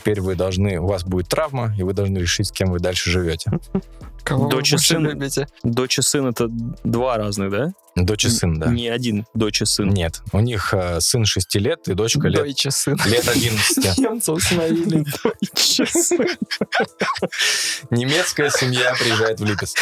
[0.00, 3.10] Теперь вы должны, у вас будет травма, и вы должны решить, с кем вы дальше
[3.10, 3.50] живете.
[4.24, 5.06] Кого вы Дочь и больше сын.
[5.06, 5.46] любите?
[5.62, 6.48] Дочь и сын это
[6.84, 7.68] два разных, да?
[7.96, 8.68] Дочь и сын, да.
[8.68, 9.90] Не один дочь и сын.
[9.90, 12.96] Нет, у них э, сын 6 лет и дочка лет, Дойче сын.
[13.06, 13.98] лет 11.
[13.98, 15.04] Немцев словили.
[17.90, 19.78] Немецкая семья приезжает в Липецк.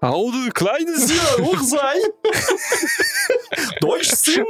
[0.00, 2.00] А он kleine Sir, ух, зай.
[3.80, 4.44] Дочь, сын.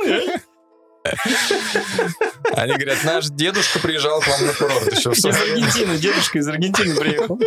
[2.54, 5.54] Они говорят, наш дедушка приезжал к вам на курорт еще в Из свое время».
[5.54, 7.40] Аргентины, дедушка из Аргентины приехал.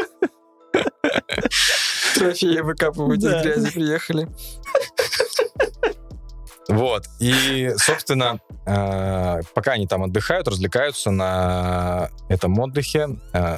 [2.15, 4.27] Трофеи выкапывать из грязи приехали.
[6.67, 7.05] Вот.
[7.19, 13.57] И, собственно, э, пока они там отдыхают, развлекаются на этом отдыхе, э,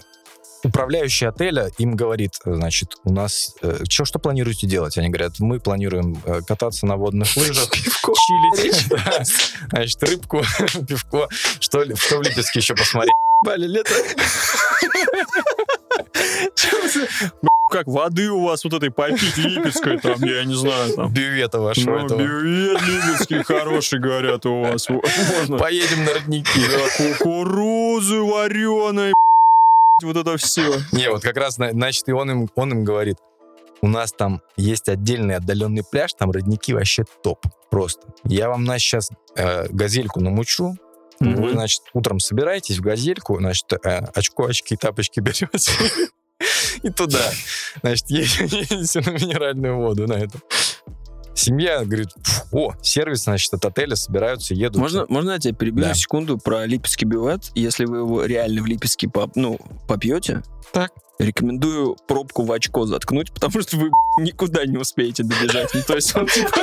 [0.68, 3.56] управляющий отеля им говорит, значит, у нас...
[3.62, 4.98] э, Чё, что планируете делать?
[4.98, 8.86] Они говорят, мы планируем э, кататься на водных лыжах, чилить,
[9.70, 10.42] значит, рыбку,
[10.88, 11.28] пивко,
[11.60, 13.14] что, ли- что в Липецке еще посмотреть.
[13.46, 13.94] Бали, лето.
[17.70, 21.14] Как воды у вас вот этой попить липецкой там, я не знаю, там.
[21.14, 22.20] Бювета вашего Ну, этого.
[22.22, 24.88] бювет липецкий хороший, говорят, у вас.
[24.90, 25.58] Можно.
[25.58, 26.62] Поедем на родники.
[26.72, 29.12] Да, Кукурузы вареной,
[30.04, 30.80] вот это все.
[30.92, 33.18] Не, вот как раз, зна- значит, и он им, он им говорит,
[33.82, 38.08] у нас там есть отдельный отдаленный пляж, там родники вообще топ, просто.
[38.24, 39.10] Я вам, значит, сейчас
[39.70, 40.76] газельку намучу,
[41.20, 45.50] вы, значит, утром собираетесь в газельку, значит, э, очко, очки, тапочки берете
[46.84, 47.32] и туда.
[47.82, 50.40] Значит, едете на минеральную воду на это.
[51.38, 54.78] Семья говорит, «Фу, о, сервис, значит, от отеля собираются, едут.
[54.82, 55.94] Можно, можно я тебя перебью Да.
[55.94, 57.52] секунду про липецкий бювет?
[57.54, 60.42] Если вы его реально в Липецке поп- ну, попьете,
[60.74, 60.92] Так.
[61.20, 65.70] рекомендую пробку в очко заткнуть, потому что вы никуда не успеете добежать.
[65.76, 66.50] Ну, то есть он типа...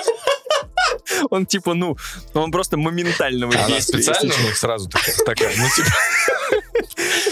[1.30, 1.96] Он типа, ну,
[2.34, 4.00] он просто моментально Она воздействует.
[4.04, 4.88] если специально у них сразу
[5.24, 5.88] такая, ну, типа,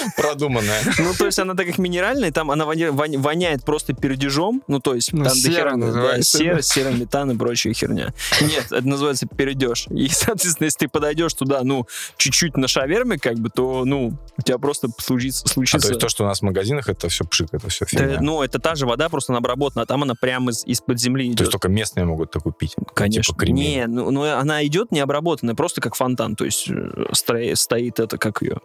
[0.16, 0.82] продуманная.
[0.98, 5.12] Ну, то есть она так как минеральная, там она воняет просто пердежом, ну, то есть
[5.12, 6.62] Ну, там сера дохера, сера, да.
[6.62, 8.12] серометан и прочая херня.
[8.40, 9.86] Нет, это называется пердеж.
[9.90, 11.86] И, соответственно, если ты подойдешь туда, ну,
[12.16, 15.44] чуть-чуть на шаверме, как бы, то, ну, у тебя просто случится...
[15.74, 18.18] А то есть то, что у нас в магазинах, это все пшик, это все фигня.
[18.20, 21.26] ну, это та же вода, просто она обработана, а там она прямо из, из-под земли
[21.26, 21.38] идет.
[21.38, 22.74] То есть только местные могут такое пить.
[22.94, 23.34] Конечно.
[23.34, 23.50] Типа.
[23.50, 26.36] Не, ну, ну, она идет необработанная, просто как фонтан.
[26.36, 28.60] То есть э, стоит это, как ее...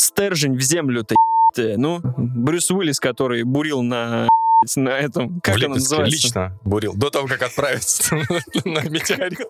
[0.00, 4.28] Стержень в землю-то, ебать, ну, Брюс Уиллис, который бурил на
[4.76, 6.16] на этом, как оно называется?
[6.16, 6.94] лично бурил.
[6.94, 8.14] До того, как отправиться
[8.64, 9.40] на метеорит.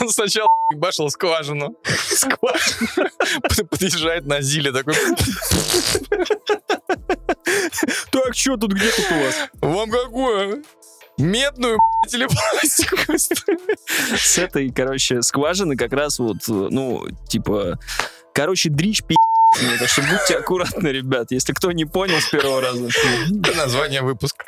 [0.00, 1.74] Он сначала башил скважину.
[1.84, 3.08] Скважину.
[3.70, 4.94] Подъезжает на Зиле такой,
[8.10, 9.34] Так, что тут, где тут у вас?
[9.60, 10.64] вам какую?
[11.18, 11.78] Медную,
[12.12, 13.18] или пластиковую?
[13.18, 17.78] С этой, короче, скважины как раз вот, э, ну, типа,
[18.34, 19.16] короче, дрищ пи***.
[19.78, 21.30] Так что будьте аккуратны, ребят.
[21.30, 22.88] Если кто не понял с первого раза.
[22.88, 24.44] Это название выпуска.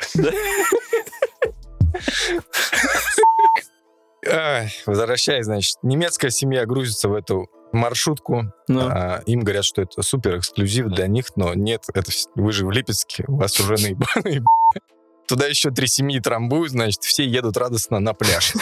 [4.21, 4.67] Да.
[4.85, 8.53] Возвращаясь, значит, немецкая семья грузится в эту маршрутку.
[8.67, 12.65] Ну, А, Им говорят, что это супер эксклюзив для них, но нет, это вы же
[12.65, 14.43] в Липецке, у вас уже наебаные
[15.27, 18.53] Туда еще три семьи трамбуют, значит, все едут радостно на пляж.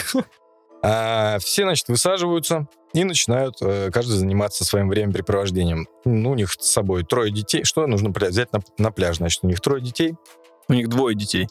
[0.82, 5.88] А, все, значит, высаживаются и начинают э, каждый заниматься своим времяпрепровождением.
[6.04, 7.64] Ну, у них с собой трое детей.
[7.64, 9.16] Что нужно взять на, на пляж?
[9.18, 10.14] Значит, у них трое детей.
[10.68, 11.48] у них двое детей.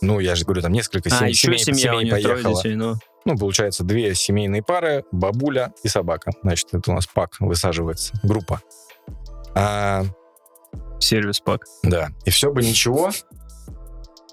[0.00, 2.54] Ну, я же говорю, там несколько А, сем- еще семей, семья семей поехало.
[2.56, 2.94] детей, ну.
[3.24, 6.32] Ну, получается, две семейные пары, бабуля и собака.
[6.42, 8.60] Значит, это у нас пак высаживается, группа.
[9.54, 10.02] А,
[10.98, 11.64] Сервис пак.
[11.82, 13.10] да, и все бы ничего,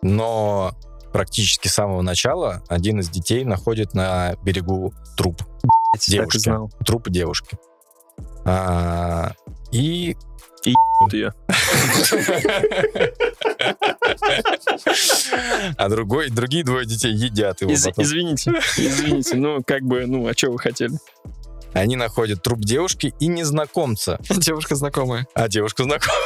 [0.01, 0.73] но
[1.13, 6.37] практически с самого начала один из детей находит на берегу труп, Так и Девушки.
[6.39, 6.71] знал.
[6.85, 7.57] труп девушки.
[8.45, 9.33] А,
[9.71, 10.15] и
[11.01, 11.33] Вот ее.
[15.77, 18.03] а другой, другие двое детей едят его Из- потом.
[18.03, 20.93] извините, извините, ну, как бы, ну, а что вы хотели?
[21.73, 25.27] Они находят труп девушки и незнакомца, Девушка знакомая.
[25.33, 26.19] А девушка знакомая.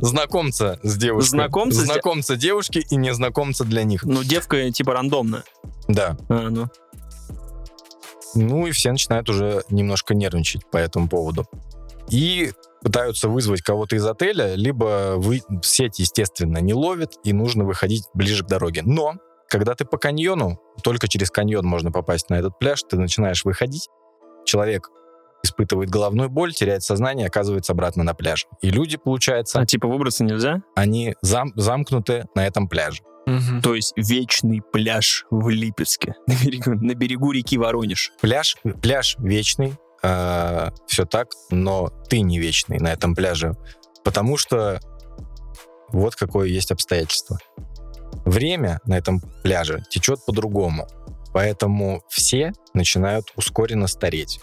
[0.00, 1.28] Знакомца с девушкой.
[1.28, 4.04] Знакомца Знакомца девушки и незнакомца для них.
[4.04, 5.44] Ну, девка, типа, рандомная.
[5.88, 6.16] Да.
[6.28, 6.68] А, ну.
[8.34, 11.46] Ну и все начинают уже немножко нервничать по этому поводу.
[12.08, 15.42] И пытаются вызвать кого-то из отеля, либо вы...
[15.62, 18.82] сеть, естественно, не ловит, и нужно выходить ближе к дороге.
[18.84, 19.14] Но
[19.48, 23.88] когда ты по каньону, только через каньон можно попасть на этот пляж, ты начинаешь выходить,
[24.44, 24.88] человек
[25.44, 28.46] испытывает головную боль, теряет сознание, оказывается обратно на пляже.
[28.60, 30.62] И люди, получается, А, типа, выбраться нельзя?
[30.76, 33.02] они зам- замкнуты на этом пляже.
[33.26, 33.60] Мгм.
[33.62, 36.14] То есть вечный пляж в Липецке.
[36.26, 38.12] На берегу, на берегу реки Воронеж.
[38.20, 43.52] Пляж, пляж вечный, все так, но ты не вечный на этом пляже,
[44.04, 44.80] потому что
[45.92, 47.38] вот какое есть обстоятельство.
[48.24, 50.88] Время на этом пляже течет по-другому,
[51.32, 54.40] поэтому все начинают ускоренно стареть.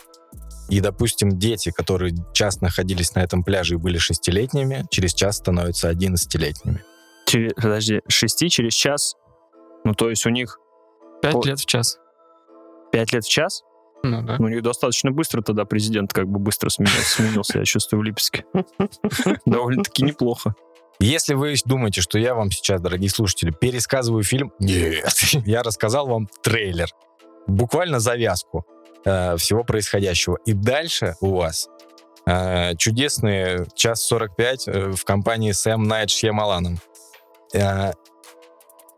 [0.69, 5.89] И, допустим, дети, которые час находились на этом пляже и были шестилетними, через час становятся
[5.89, 6.83] одиннадцатилетними.
[7.25, 9.15] Через- подожди, 6 через час?
[9.83, 10.59] Ну, то есть у них
[11.21, 11.41] Пять О.
[11.43, 11.97] лет в час.
[12.91, 13.63] 5 лет в час?
[14.03, 14.37] Ну да.
[14.39, 18.03] Ну, у них достаточно быстро тогда президент как бы быстро сменился, сменился я чувствую, в
[18.03, 18.45] Липецке.
[19.45, 20.55] Довольно-таки неплохо.
[21.01, 25.09] Если вы думаете, что я вам сейчас, дорогие слушатели, пересказываю фильм, нет,
[25.45, 26.89] я рассказал вам трейлер,
[27.47, 28.65] буквально завязку
[29.05, 30.37] э, всего происходящего.
[30.45, 31.69] И дальше у вас
[32.25, 36.79] э, чудесные час 45 э, в компании Сэм Найт Шьямаланом.
[37.53, 37.93] Э,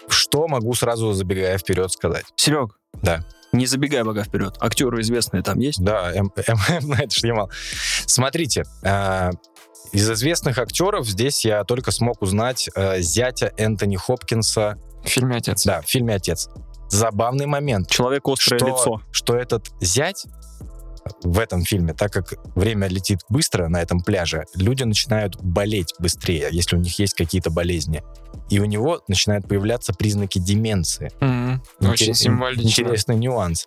[0.08, 2.26] что могу сразу, забегая вперед, сказать?
[2.36, 2.80] Серег.
[2.94, 3.24] Да.
[3.52, 4.56] Не забегай пока вперед.
[4.60, 5.80] Актеры известные там есть?
[5.84, 6.32] Да, М.
[6.36, 6.58] М.
[6.68, 6.90] М.
[6.90, 7.52] Найт Шьямал.
[8.08, 9.32] Смотрите, э,
[9.92, 15.66] из известных актеров здесь я только смог узнать э, зятя Энтони Хопкинса В фильме «Отец».
[15.66, 16.50] Да, в фильме «Отец».
[16.90, 19.02] Забавный момент, Человек острое что, лицо.
[19.12, 20.26] что этот зять
[21.24, 26.50] в этом фильме, так как время летит быстро на этом пляже, люди начинают болеть быстрее,
[26.52, 28.04] если у них есть какие-то болезни.
[28.50, 31.12] И у него начинают появляться признаки деменции.
[31.80, 32.68] Очень Интерес- символично.
[32.68, 33.66] Интересный нюанс.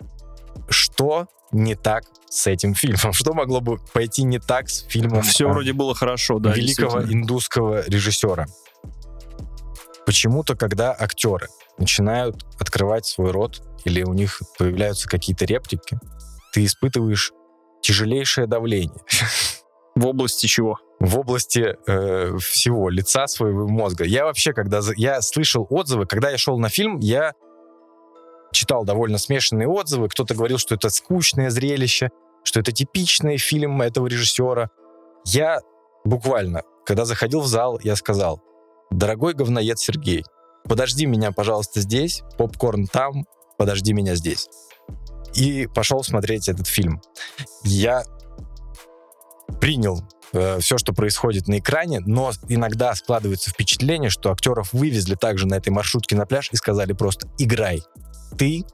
[0.95, 3.13] Что не так с этим фильмом?
[3.13, 6.53] Что могло бы пойти не так с фильмом Все а, вроде было хорошо, да.
[6.53, 8.47] великого индусского режиссера.
[10.07, 15.99] Почему-то, когда актеры начинают открывать свой рот или у них появляются какие-то реплики,
[16.53, 17.33] ты испытываешь
[17.83, 19.01] тяжелейшее давление
[19.97, 20.79] В области чего?
[21.01, 24.05] в области э, всего лица своего мозга.
[24.05, 27.35] Я вообще, когда я слышал отзывы, когда я шел на фильм, я
[28.55, 30.09] читал довольно смешанные отзывы.
[30.09, 32.11] Кто-то говорил, что это скучное зрелище,
[32.43, 34.71] что это типичный фильм этого режиссера.
[35.27, 35.61] Я
[36.05, 38.43] буквально, когда заходил в зал, я сказал,
[38.90, 40.25] дорогой говноед Сергей,
[40.64, 43.27] подожди меня, пожалуйста, здесь, попкорн там,
[43.59, 44.49] подожди меня здесь.
[45.35, 47.03] И пошел смотреть этот фильм.
[47.64, 48.05] Я
[49.61, 50.01] принял
[50.61, 55.71] все, что происходит на экране, но иногда складывается впечатление, что актеров вывезли также на этой
[55.71, 57.83] маршрутке на пляж и сказали просто «играй».
[58.37, 58.65] Ты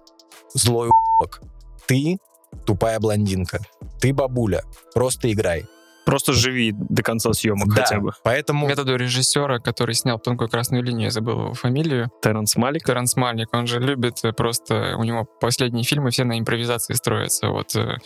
[0.54, 1.40] злой у***ок.
[1.86, 2.18] Ты
[2.66, 3.60] тупая блондинка.
[4.00, 4.62] Ты бабуля.
[4.94, 5.64] Просто играй.
[6.06, 8.12] Просто живи до конца съемок Да, хотя бы.
[8.24, 12.84] Поэтому Методу режиссера, который снял «Тонкую красную линию», я забыл его фамилию, Терренс Малик.
[12.84, 17.48] Терренс Малик, он же любит э, просто, у него последние фильмы все на импровизации строятся.
[17.48, 17.98] Вот э,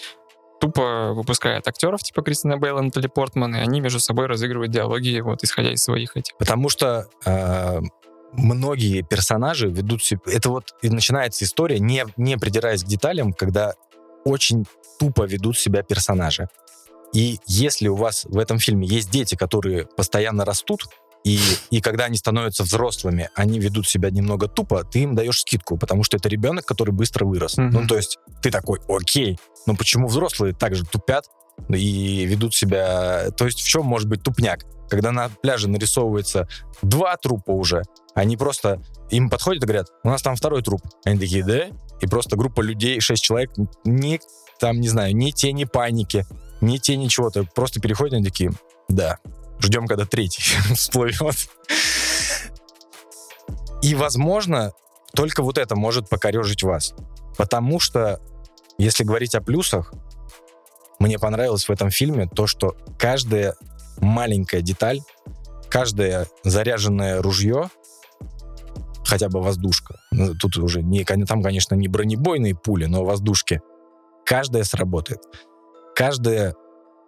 [0.61, 5.44] тупо выпускает актеров типа Кристина Бейла, Натали Портман, и они между собой разыгрывают диалоги, вот
[5.44, 6.37] исходя из своих этих.
[6.37, 7.80] Потому что э,
[8.36, 10.20] многие персонажи ведут себя...
[10.26, 13.74] Это вот и начинается история, не, не придираясь к деталям, когда
[14.24, 14.66] очень
[14.98, 16.48] тупо ведут себя персонажи.
[17.12, 20.86] И если у вас в этом фильме есть дети, которые постоянно растут,
[21.24, 21.38] и,
[21.70, 26.04] и когда они становятся взрослыми, они ведут себя немного тупо, ты им даешь скидку, потому
[26.04, 27.56] что это ребенок, который быстро вырос.
[27.56, 27.70] Мгм.
[27.70, 31.26] Ну, то есть ты такой, окей, но почему взрослые также тупят
[31.70, 33.30] и ведут себя...
[33.30, 34.66] То есть в чем может быть тупняк?
[34.94, 36.46] Когда на пляже нарисовывается
[36.80, 37.83] два трупа уже,
[38.14, 38.80] они просто...
[39.11, 40.83] Им подходят и говорят, у нас там второй труп.
[41.04, 41.66] Они такие, да?
[42.00, 43.50] И просто группа людей, шесть человек,
[43.85, 44.20] ни,
[44.61, 46.24] там, не знаю, ни тени паники,
[46.61, 47.42] ни тени чего-то.
[47.42, 48.52] Просто переходят, они такие,
[48.88, 49.18] да,
[49.59, 50.44] ждем, когда третий
[50.76, 51.48] всплывет.
[53.83, 54.74] И, возможно,
[55.12, 56.94] только вот это может покорежить вас.
[57.37, 58.20] Потому что,
[58.78, 59.92] если говорить о плюсах,
[61.00, 63.57] мне понравилось в этом фильме то, что каждая
[63.98, 65.00] маленькая деталь,
[65.68, 67.68] каждое заряженное ружье,
[69.04, 73.61] хотя бы воздушка, ну, тут уже не, там, конечно, не бронебойные пули, но воздушки,
[74.24, 75.20] каждая сработает.
[75.94, 76.54] Каждая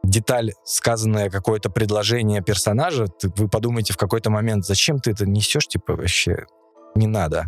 [0.05, 5.67] деталь, сказанное какое-то предложение персонажа, ты- вы подумаете в какой-то момент, зачем ты это несешь,
[5.67, 6.47] типа, вообще
[6.95, 7.47] не надо.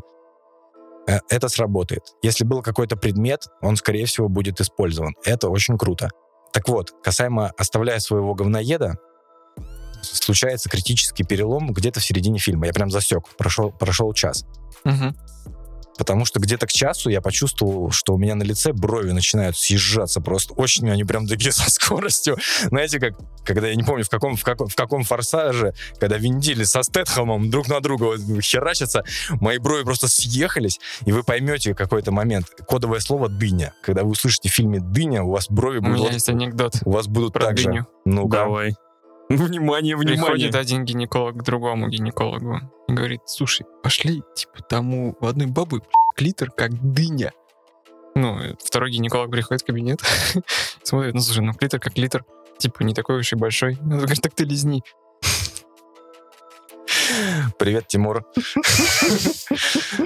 [1.06, 2.02] Э, Это сработает.
[2.22, 5.14] Если был какой-то предмет, он, скорее всего, будет использован.
[5.24, 6.08] Это очень круто.
[6.52, 8.96] Так вот, касаемо «Оставляя своего говноеда»,
[10.02, 12.66] случается критический перелом где-то в середине фильма.
[12.66, 13.28] Я прям засек.
[13.36, 14.44] Прошел, прошел час.
[14.84, 15.16] Мгм.
[15.98, 20.20] Потому что где-то к часу я почувствовал, что у меня на лице брови начинают съезжаться
[20.20, 20.54] просто.
[20.54, 22.38] Очень они прям такие со скоростью.
[22.68, 26.64] Знаете, как когда, я не помню, в каком, в каком, в каком форсаже, когда Виндили
[26.64, 29.04] со Стэтхэмом друг на друга вот херачатся,
[29.40, 32.46] мои брови просто съехались, и вы поймете какой-то момент.
[32.68, 33.72] Кодовое слово «дыня».
[33.82, 35.98] Когда вы услышите в фильме «дыня», у вас брови У будут...
[35.98, 37.70] меня есть анекдот У вас будут про так же.
[37.70, 37.86] дыню.
[38.04, 38.74] Ну, Давай.
[39.36, 40.24] Внимание, внимание.
[40.24, 45.82] Приходит один гинеколог к другому гинекологу и говорит, слушай, пошли, типа, тому у одной бабы
[46.16, 47.32] клитор как дыня.
[48.14, 50.00] Ну, и второй гинеколог приходит в кабинет,
[50.82, 52.24] смотрит, ну, слушай, ну, клитор как литр,
[52.56, 53.78] типа, не такой уж и большой.
[53.82, 54.82] Он говорит, так ты лизни.
[57.58, 58.24] Привет, Тимур.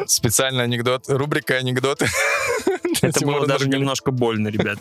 [0.07, 1.09] Специальный анекдот.
[1.09, 2.09] Рубрика анекдоты.
[3.03, 4.79] Это было даже немножко больно, ребят.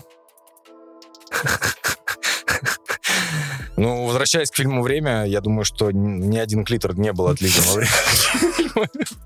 [3.81, 7.73] Ну, возвращаясь к фильму «Время», я думаю, что ни один клитор не был отличен во
[7.73, 7.89] время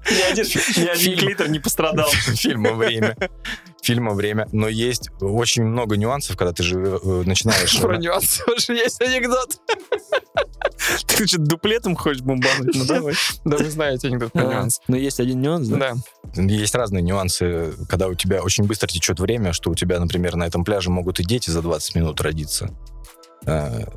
[0.09, 1.19] Ни один, ни один Фильм.
[1.19, 2.09] клитор не пострадал.
[2.09, 3.17] фильма «Время».
[3.83, 4.47] Фильма «Время».
[4.53, 7.77] Но есть очень много нюансов, когда ты же э, начинаешь...
[7.81, 9.59] Про нюансы уже есть анекдот.
[11.05, 12.75] Ты что, дуплетом хочешь бомбануть?
[12.75, 13.15] Ну давай.
[13.43, 14.81] Да вы знаете анекдот про А, нюансы.
[14.87, 15.95] Но есть один нюанс, да?
[16.33, 16.41] Да.
[16.43, 20.45] Есть разные нюансы, когда у тебя очень быстро течет время, что у тебя, например, на
[20.45, 22.69] этом пляже могут и дети за 20 минут родиться.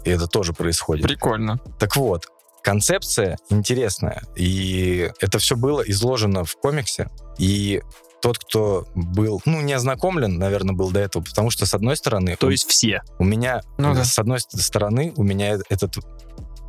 [0.04, 1.06] И это тоже происходит.
[1.06, 1.58] Прикольно.
[1.78, 2.26] Так вот,
[2.62, 7.82] концепция интересная, и это все было изложено в комиксе, и
[8.20, 12.36] тот, кто был, ну, не ознакомлен, наверное, был до этого, потому что, с одной стороны,
[12.36, 13.02] То у- есть все.
[13.18, 14.04] у меня, Ну да.
[14.04, 15.96] с одной ст- стороны, у меня э- этот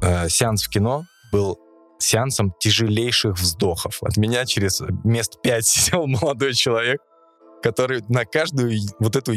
[0.02, 1.58] э, сеанс в кино был
[1.98, 3.98] сеансом тяжелейших вздохов.
[4.04, 7.02] От меня через мест пять сидел молодой человек,
[7.64, 9.34] который на каждую вот эту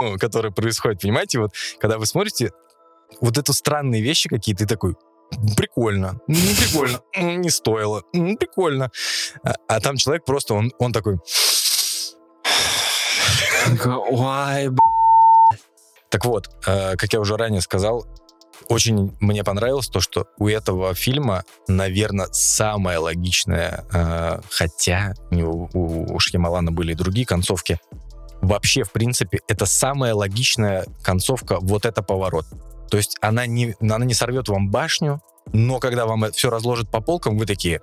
[0.00, 2.52] е- которая происходит, понимаете, вот когда вы смотрите
[3.20, 4.96] вот эту странные вещи какие-то, ты такой,
[5.36, 8.90] «М, прикольно, не прикольно, не стоило, прикольно.
[9.42, 11.18] А, а там человек просто, он, он такой,
[13.84, 14.70] Ой.
[16.08, 18.06] Так вот, э, как я уже ранее сказал,
[18.68, 26.14] очень мне понравилось то, что у этого фильма, наверное, самая логичная, э, хотя у, у,
[26.14, 27.78] у Шьямалана были и другие концовки,
[28.40, 32.46] вообще, в принципе, это самая логичная концовка, вот это поворот.
[32.90, 35.20] То есть она не, она не сорвет вам башню,
[35.52, 37.80] но когда вам все разложат по полкам, вы такие,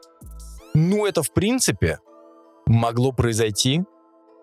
[0.73, 1.99] ну, это, в принципе,
[2.65, 3.83] могло произойти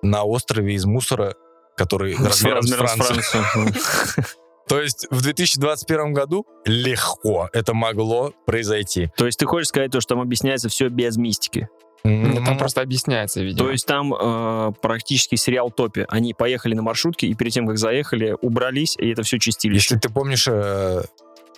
[0.02, 1.34] на острове из мусора,
[1.76, 3.26] который размером с размером с.
[3.26, 3.66] Францию.
[4.68, 9.10] То есть в 2021 году легко это могло произойти.
[9.16, 11.68] То есть ты хочешь сказать то, что там объясняется все без мистики?
[12.04, 13.58] Ну, там М, просто объясняется, видимо.
[13.66, 16.04] То есть там э, практически сериал топи.
[16.08, 19.74] Они поехали на маршрутке, и перед тем, как заехали, убрались, и это все чистили.
[19.74, 21.02] Если ты помнишь, э,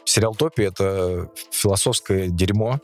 [0.05, 2.79] сериал Топи— это философское дерьмо,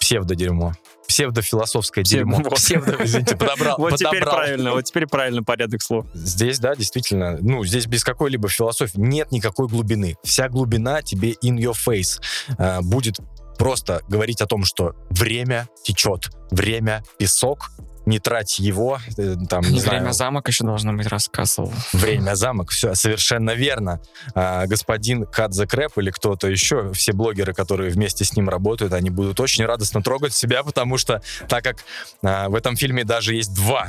[0.00, 0.74] псевдодерьмо.
[1.08, 2.36] Псевдофилософское Псевдо- дерьмо.
[2.42, 2.54] вот.
[2.54, 3.76] Псевдо, извините, подобрал.
[3.78, 4.36] Вот теперь подобрал.
[4.36, 6.06] правильно, вот теперь правильно порядок слов.
[6.14, 10.16] Здесь, да, действительно, ну, здесь без какой-либо философии нет никакой глубины.
[10.24, 12.20] Вся глубина тебе in your face
[12.58, 13.18] э, будет
[13.58, 17.70] просто говорить о том, что время течет, время песок,
[18.06, 21.72] не трать его, э, там, не И знаю, время замок еще должно быть рассказывал.
[21.92, 24.00] Время замок, все совершенно верно.
[24.34, 29.10] А, господин Кадзе Крэп или кто-то еще, все блогеры, которые вместе с ним работают, они
[29.10, 31.76] будут очень радостно трогать себя, потому что так как
[32.22, 33.88] а, в этом фильме даже есть два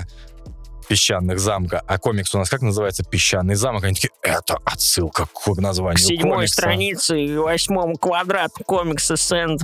[0.85, 3.03] песчаных замка, а комикс у нас как называется?
[3.03, 3.83] Песчаный замок.
[3.83, 6.53] Они такие, это отсылка к названию комикса.
[6.53, 9.61] странице, восьмому квадрату комикса Сэнд.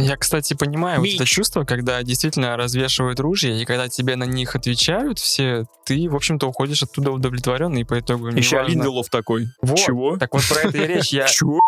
[0.00, 1.28] Я, кстати, понимаю вот это Бич.
[1.30, 6.46] чувство, когда действительно развешивают ружья, и когда тебе на них отвечают все, ты, в общем-то,
[6.46, 9.48] уходишь оттуда удовлетворенный, и по итогу Еще неважно- Линделов такой.
[9.60, 9.76] Вот.
[9.76, 10.16] Чего?
[10.16, 11.08] Так вот про это и речь.
[11.12, 11.58] Я Чего?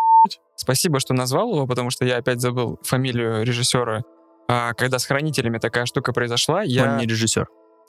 [0.54, 4.02] спасибо, что назвал его, потому что я опять забыл фамилию режиссера.
[4.48, 6.84] А, когда с хранителями такая штука произошла, я...
[6.92, 7.46] Он не режиссер.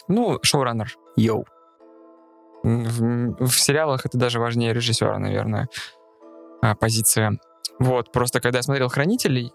[0.07, 0.95] Ну, шоураннер.
[1.15, 1.45] Йоу.
[2.63, 5.67] В, в сериалах это даже важнее режиссера, наверное,
[6.61, 7.39] а, позиция.
[7.79, 9.51] Вот, просто когда я смотрел «Хранителей»,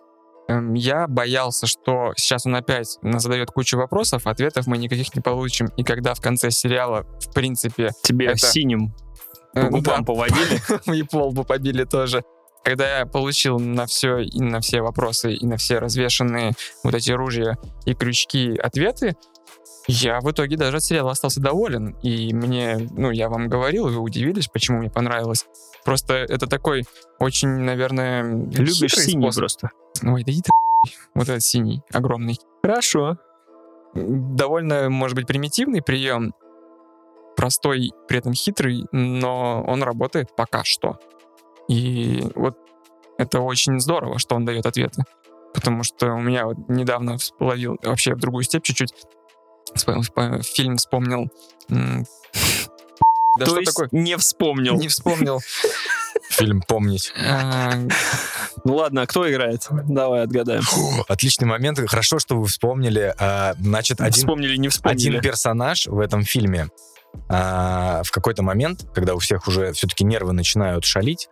[0.49, 5.69] эм, я боялся, что сейчас он опять задает кучу вопросов, ответов мы никаких не получим.
[5.77, 8.93] И когда в конце сериала, в принципе, Тебе Это- синим
[9.55, 10.61] э, по губам да, поводили.
[10.99, 12.25] и пол бы побили тоже.
[12.65, 17.13] Когда я получил на все и на все вопросы, и на все развешенные вот эти
[17.13, 19.15] ружья и крючки ответы,
[19.89, 21.97] я в итоге даже от сериала остался доволен.
[22.03, 25.47] И мне, ну, я вам говорил, вы удивились, почему мне понравилось.
[25.85, 26.85] Просто это такой
[27.19, 29.41] очень, наверное, Любишь синий способ.
[29.43, 29.71] просто.
[30.03, 30.51] Ой, да иди ты
[31.15, 32.39] Вот этот синий, огромный.
[32.63, 33.17] Хорошо.
[33.95, 36.35] Довольно, может быть, примитивный прием,
[37.37, 40.99] простой, при этом хитрый, но он работает пока что.
[41.69, 42.57] И вот
[43.19, 45.05] это очень здорово, что он дает ответы.
[45.55, 48.93] Потому что у меня вот недавно всплывил вообще в другую степь чуть-чуть.
[50.43, 51.31] Фильм вспомнил.
[51.69, 53.89] Да То что есть такое?
[53.93, 54.77] не вспомнил.
[54.77, 55.41] Не вспомнил.
[56.31, 57.13] Фильм «Помнить».
[57.29, 57.75] А,
[58.65, 59.67] Ну ладно, а кто играет?
[59.71, 60.63] Давай отгадаем.
[60.63, 61.79] Фу, отличный момент.
[61.89, 63.15] Хорошо, что вы вспомнили.
[63.19, 65.09] А, Значит, один, Вспомнили, не вспомнили.
[65.11, 66.69] один персонаж в этом фильме
[67.29, 71.29] а, в какой-то момент, когда у всех уже все-таки нервы начинают шалить,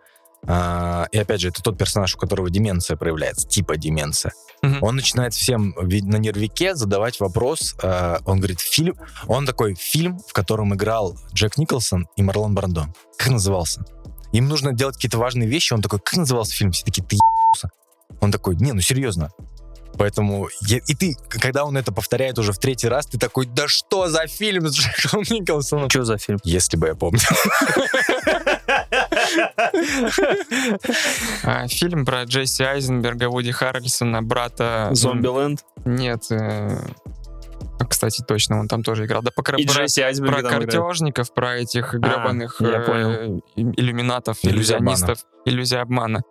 [0.47, 4.31] и опять же, это тот персонаж, у которого деменция проявляется, типа деменция.
[4.61, 4.83] Мгм.
[4.83, 7.75] Он начинает всем на нервике задавать вопрос.
[7.81, 8.95] а, он говорит, фильм...
[9.27, 12.87] Он такой, фильм, в котором играл Джек Николсон и Марлон Брандо.
[13.17, 13.83] Как назывался?
[14.31, 15.73] Им нужно делать какие-то важные вещи.
[15.73, 16.71] Он такой, как назывался фильм?
[16.71, 17.69] Все такие, ты ебался.
[18.21, 19.31] Он такой, не, ну серьезно.
[19.97, 23.67] Поэтому, я- и ты, когда он это повторяет уже в третий раз, ты такой, да
[23.67, 25.89] что за фильм с Джеком Николсоном?
[25.89, 26.39] Что за фильм?
[26.43, 27.21] Если бы я помнил.
[31.43, 34.89] А, Фильм про Джесси Айзенберга, Вуди Харрельсона, брата...
[34.93, 35.61] Зомбиленд.
[35.85, 36.25] Нет.
[36.31, 36.77] э,
[37.79, 39.21] а, Кстати, точно, он там тоже играл.
[39.21, 39.87] Да, по И про- про
[40.41, 40.71] там играет.
[40.71, 44.95] картежников, про этих гребаных я э, иллюминатов, Иллюзия обмана.
[44.95, 46.21] иллюзионистов, иллюзия обмана.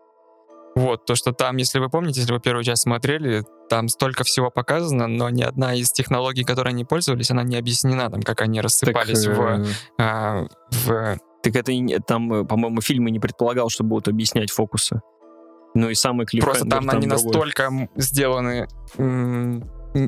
[0.75, 4.51] Вот, то, что там, если вы помните, если вы первую часть смотрели, там столько всего
[4.51, 8.59] показано, но ни одна из технологий, которой они пользовались, она не объяснена, там, как они
[8.59, 9.65] Так, рассыпались в, э,
[9.99, 11.19] а, в...
[11.43, 11.73] Так это
[12.07, 15.01] там, э, по-моему, фильм и не предполагал, что будут объяснять фокусы.
[15.75, 16.45] Ну и самый клип.
[16.45, 18.69] Просто там они настолько м, сделаны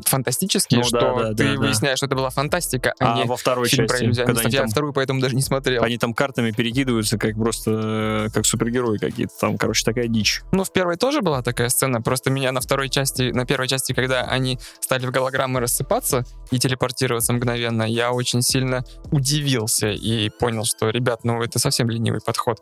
[0.04, 1.58] фантастические, Ну что да, да, ты да, да.
[1.60, 4.46] выясняешь, что это была фантастика, а, А не во второй фильм про части, когда иллюзионистов.
[4.46, 5.82] они Я там, вторую поэтому даже не смотрел.
[5.82, 9.32] они там картами перекидываются, как просто э, как супергерои какие-то.
[9.40, 10.42] Там, короче, такая дичь.
[10.52, 13.92] Ну, в первой тоже была такая сцена, просто меня на второй части, на первой части,
[13.92, 20.64] когда они стали в голограммы рассыпаться и телепортироваться мгновенно, я очень сильно удивился и понял,
[20.64, 22.58] что, ребят, ну, это совсем ленивый подход.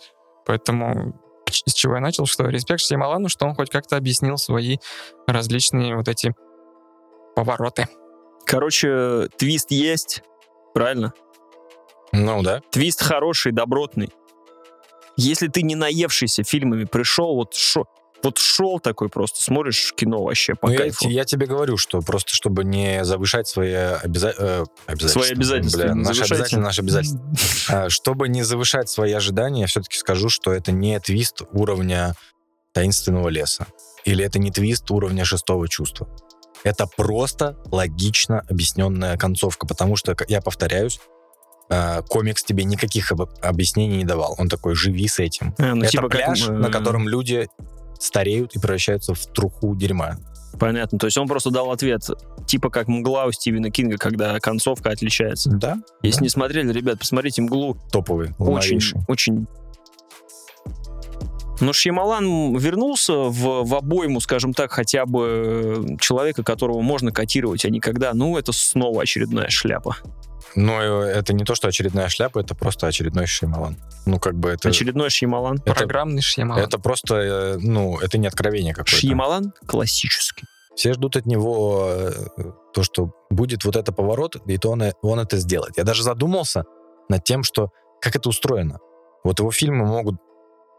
[0.47, 1.19] Поэтому
[1.51, 4.79] с чего я начал, что респект Шьямалану, что он хоть как-то объяснил свои
[5.27, 6.35] различные вот эти
[7.35, 7.89] повороты.
[8.47, 10.23] Короче, твист есть,
[10.75, 11.13] правильно?
[12.13, 12.61] Ну да.
[12.71, 14.11] Твист хороший, добротный.
[15.17, 17.85] Если ты не наевшийся фильмами пришел, вот шо,
[18.23, 21.05] вот шел такой просто, смотришь кино вообще по Ну, я, кайфу.
[21.05, 25.21] те- я тебе говорю, что просто чтобы не завышать свои обяза- э, обязательства.
[25.23, 27.91] Свои обязательства Бля, наши обязательства, наши обязательства.
[27.91, 32.15] Чтобы не завышать свои ожидания, я все-таки скажу, что это не твист уровня
[32.73, 33.67] таинственного леса.
[34.05, 36.09] Или это не твист уровня шестого чувства.
[36.65, 40.99] Это просто логично объясненная концовка, потому что, я повторяюсь,
[41.71, 44.35] а, комикс тебе никаких об- объяснений не давал.
[44.39, 45.55] Он такой, живи с этим.
[45.59, 47.49] А, ну, это типа как, пляж, э, на котором люди
[47.99, 50.17] стареют и превращаются в труху дерьма.
[50.59, 50.99] Понятно.
[50.99, 52.03] То есть он просто дал ответ,
[52.47, 55.51] типа как «Мгла» у Стивена Кинга, когда концовка отличается.
[55.51, 56.25] Да, Если да.
[56.25, 57.77] не смотрели, ребят, посмотрите «Мглу».
[57.91, 59.47] топовый, Очень, очень...
[61.61, 67.65] Но Шьямалан вернулся в, в обойму, скажем так, хотя бы э, человека, которого можно котировать,
[67.65, 69.97] а не когда, ну, это снова очередная шляпа.
[70.57, 73.77] Но это не то, что очередная шляпа, это просто очередной Шеймалан.
[74.07, 74.69] Ну, как бы это...
[74.69, 75.57] Очередной Шьямалан.
[75.65, 76.63] это, Программный Шьямалан.
[76.63, 78.97] это просто, э, ну, это не откровение какое-то.
[78.97, 80.47] Шьямалан классический.
[80.77, 82.13] Все ждут от него э,
[82.73, 85.77] то, что будет вот это поворот, и то он, он это сделает.
[85.77, 86.65] Я даже задумался
[87.09, 88.79] над тем, что как это устроено.
[89.25, 90.17] Вот его фильмы могут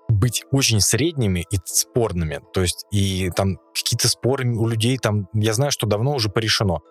[0.08, 2.42] быть очень средними и спорными.
[2.54, 6.82] То есть и там какие-то споры у людей, там, я знаю, что давно уже порешено.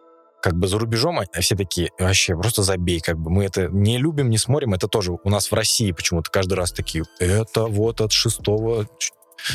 [0.42, 3.96] Как бы за рубежом а все такие, вообще, просто забей, как бы мы это не
[3.96, 8.02] любим, не смотрим, это тоже у нас в России почему-то каждый раз такие, это вот
[8.02, 8.86] от шестого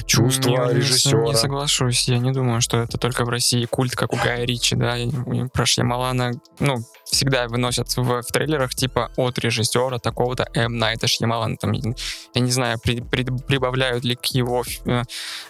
[0.06, 1.24] чувства Не- режиссера.
[1.24, 2.08] Не соглашусь.
[2.08, 4.98] Я не думаю, что это только в России культ, как у Гая Ричи, да.
[4.98, 5.10] И
[5.54, 10.78] Про Шьямалана, ну, всегда выносят в, в трейлерах типа от режиссера такого-то М.
[10.78, 11.58] Найта Шьямалана.
[11.58, 15.02] Там, я не знаю, при- при- прибавляют ли к его э,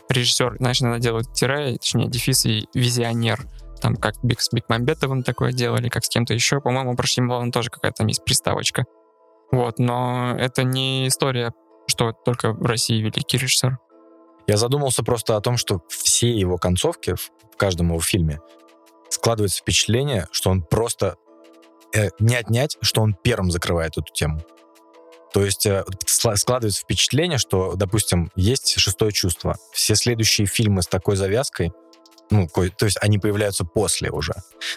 [0.10, 3.46] режиссер, значит, надо делать тире, точнее, дефис и визионер.
[3.82, 6.60] Там как Биг, с Бекмамбетовым такое делали, как с кем-то еще.
[6.60, 8.86] По-моему, про Шьямалана тоже какая-то там есть приставочка.
[9.52, 11.54] Вот, но это не история,
[11.88, 13.78] что только в России великий режиссер.
[14.50, 18.42] Я задумался просто о том, что все его концовки в каждом его фильме
[19.10, 21.18] складывается впечатление, что он просто
[21.94, 24.42] э, не отнять, что он первым закрывает эту тему.
[25.34, 29.56] То есть э, складывается впечатление, что, допустим, есть шестое чувство.
[29.72, 31.72] Все следующие фильмы с такой завязкой,
[32.30, 34.34] ну, то есть они появляются после уже.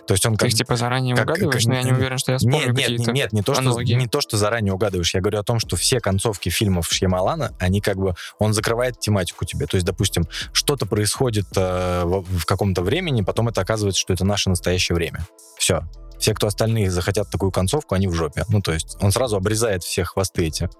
[0.07, 2.33] То есть он как есть, типа, заранее как- угадываешь, как- но я не уверен, что
[2.33, 5.15] я вспомню нет, нет, нет, не то, что, не то, что заранее угадываешь.
[5.15, 9.45] Я говорю о том, что все концовки фильмов Шьямалана, они как бы, он закрывает тематику
[9.45, 9.67] тебе.
[9.67, 14.25] То есть, допустим, что-то происходит э, в, в каком-то времени, потом это оказывается, что это
[14.25, 15.27] наше настоящее время.
[15.59, 15.83] Все.
[16.19, 18.45] Все, кто остальные захотят такую концовку, они в жопе.
[18.49, 20.71] Ну, то есть, он сразу обрезает все хвосты эти.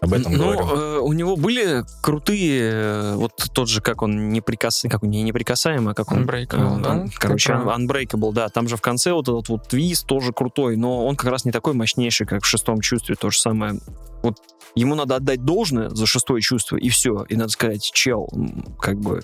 [0.00, 0.66] Об этом ну, говорю.
[0.66, 4.84] э, у него были крутые, э, вот тот же, как он неприкас...
[4.90, 6.24] как он, не неприкасаемый, а как он...
[6.24, 6.90] Unbreakable, э, да?
[6.90, 7.52] он, Короче.
[7.52, 8.48] Unbreakable, да.
[8.48, 11.52] Там же в конце вот этот вот твист тоже крутой, но он как раз не
[11.52, 13.14] такой мощнейший, как в шестом чувстве.
[13.14, 13.74] То же самое.
[14.22, 14.38] Вот
[14.74, 17.24] ему надо отдать должное за шестое чувство, и все.
[17.28, 18.28] И надо сказать, чел,
[18.80, 19.22] как бы,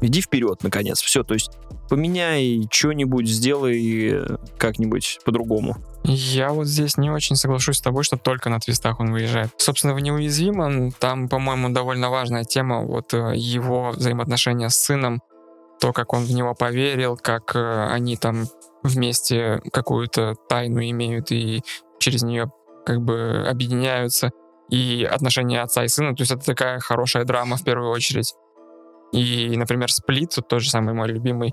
[0.00, 1.00] иди вперед, наконец.
[1.00, 1.50] Все, то есть
[1.88, 5.76] поменяй что-нибудь, сделай э, как-нибудь по-другому.
[6.04, 9.50] Я вот здесь не очень соглашусь с тобой, что только на твистах он выезжает.
[9.58, 15.20] Собственно, в «Неуязвимом» там, по-моему, довольно важная тема, вот э, его взаимоотношения с сыном,
[15.80, 18.46] то, как он в него поверил, как э, они там
[18.82, 21.62] вместе какую-то тайну имеют и
[21.98, 22.50] через нее
[22.84, 24.30] как бы объединяются,
[24.70, 28.34] и отношения отца и сына, то есть это такая хорошая драма в первую очередь.
[29.12, 31.52] И, например, «Сплит», вот тот же самый мой любимый,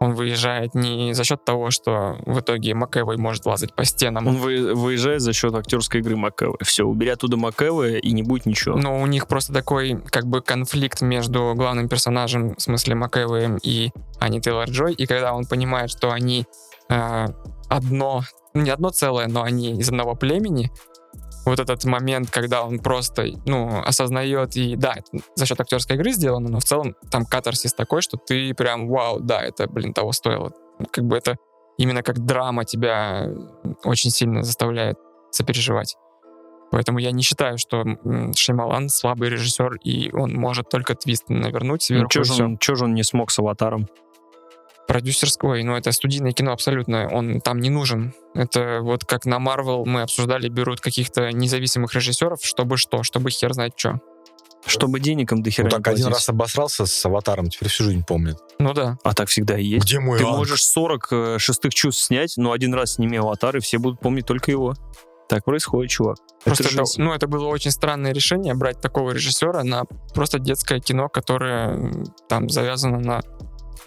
[0.00, 4.26] Он выезжает не за счет того, что в итоге Макэвой может лазать по стенам.
[4.26, 6.56] Он вы- выезжает за счет актерской игры Макэвы.
[6.62, 8.76] Все, убери оттуда Макэвы, и не будет ничего.
[8.76, 13.92] Но у них просто такой как бы конфликт между главным персонажем, в смысле Макэвоем и
[14.18, 16.44] Ани Тейлор Джой, и когда он понимает, что они
[16.90, 17.26] э,
[17.68, 20.70] одно, не одно целое, но они из одного племени,
[21.44, 24.96] вот этот момент, когда он просто, ну, осознает, и да,
[25.34, 29.20] за счет актерской игры сделано, но в целом там катарсис такой, что ты прям, вау,
[29.20, 30.52] да, это, блин, того стоило.
[30.90, 31.36] Как бы это
[31.78, 33.28] именно как драма тебя
[33.84, 34.96] очень сильно заставляет
[35.30, 35.96] сопереживать.
[36.70, 37.84] Поэтому я не считаю, что
[38.34, 42.04] Шеймалан слабый режиссер, и он может только твист навернуть сверху.
[42.04, 43.88] Ну, и же он, чё же он не смог с аватаром?
[44.86, 48.14] Продюсерское, ну это студийное кино абсолютно, он там не нужен.
[48.34, 53.52] Это вот как на Marvel мы обсуждали, берут каких-то независимых режиссеров, чтобы что, чтобы хер
[53.54, 54.00] знать что.
[54.66, 57.84] Чтобы денег им до хера Ну не так один раз обосрался с аватаром, теперь всю
[57.84, 58.36] жизнь помнит.
[58.58, 58.96] Ну да.
[59.04, 59.84] А так всегда и есть.
[59.84, 60.36] Где мой Ты Анг?
[60.36, 64.26] можешь 40 э, шестых чувств снять, но один раз сними аватар, и все будут помнить
[64.26, 64.74] только его.
[65.28, 66.16] Так происходит, чувак.
[66.44, 67.02] Просто это это, жизнь.
[67.02, 71.92] ну, это было очень странное решение брать такого режиссера на просто детское кино, которое
[72.28, 73.22] там завязано на,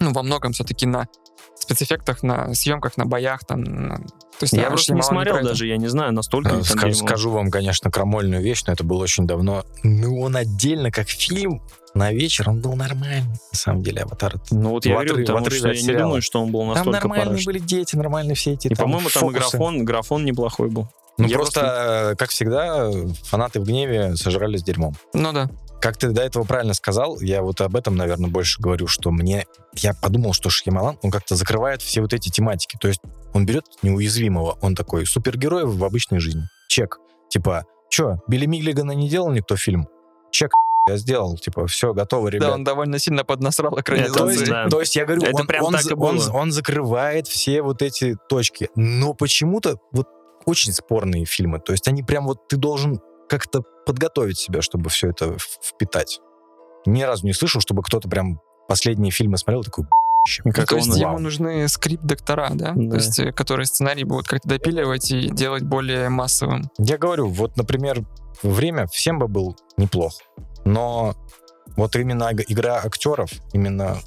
[0.00, 1.08] ну, во многом все-таки на
[1.56, 3.62] спецэффектах, на съемках, на боях, там.
[3.62, 6.90] на- То есть Я просто не смотрел даже, я не знаю, настолько Э, там ска-
[6.90, 7.06] дерьмо.
[7.06, 9.64] Скажу вам, конечно, крамольную вещь, но это было очень давно.
[9.82, 11.60] Ну, он отдельно, как фильм,
[11.94, 13.22] на вечер, он был нормальный.
[13.52, 14.34] На самом деле, «Аватар».
[14.52, 17.26] Ну вот я говорю, потому что я не думаю, что он был Там настолько нормальные
[17.30, 17.44] параш.
[17.46, 20.86] были дети, нормальные все эти И, там по-моему, там и графон, графон неплохой был.
[21.16, 22.88] Ну, Я просто, э, как всегда,
[23.24, 24.94] фанаты в гневе сожрались дерьмом.
[25.14, 25.50] Ну да.
[25.80, 29.46] Как ты до этого правильно сказал, я вот об этом, наверное, больше говорю, что мне...
[29.74, 32.76] Я подумал, что Шьямалан, он как-то закрывает все вот эти тематики.
[32.80, 33.00] То есть
[33.32, 36.42] он берет неуязвимого, он такой супергерой в обычной жизни.
[36.68, 36.98] Чек.
[37.30, 39.86] Типа, что, Билли Миглигана не делал никто фильм?
[40.32, 40.50] Чек,
[40.88, 41.36] я сделал.
[41.38, 42.48] Типа, все, готово, ребят.
[42.48, 44.30] Да, он довольно сильно поднасрал То экранизацию.
[44.30, 44.68] есть, да.
[44.68, 46.08] то есть я говорю, Это он, прям он так было.
[46.08, 48.68] он- он закрывает все вот эти точки.
[48.74, 50.08] Но почему-то вот
[50.44, 51.60] очень спорные фильмы.
[51.60, 56.20] То есть они прям вот ты должен как-то подготовить себя, чтобы все это впитать.
[56.86, 60.42] Ни разу не слышал, чтобы кто-то прям последние фильмы смотрел и такой «Б***щ».
[60.44, 62.72] Ну, Как то есть ему нужны скрипт-доктора, да?
[62.74, 62.90] Да.
[62.90, 66.70] То есть, э, которые сценарий будут как-то допиливать и делать более массовым.
[66.78, 68.04] Я говорю, вот, например,
[68.42, 70.14] время всем бы был неплох.
[70.64, 71.14] Но
[71.76, 73.98] вот именно иг- игра актеров, именно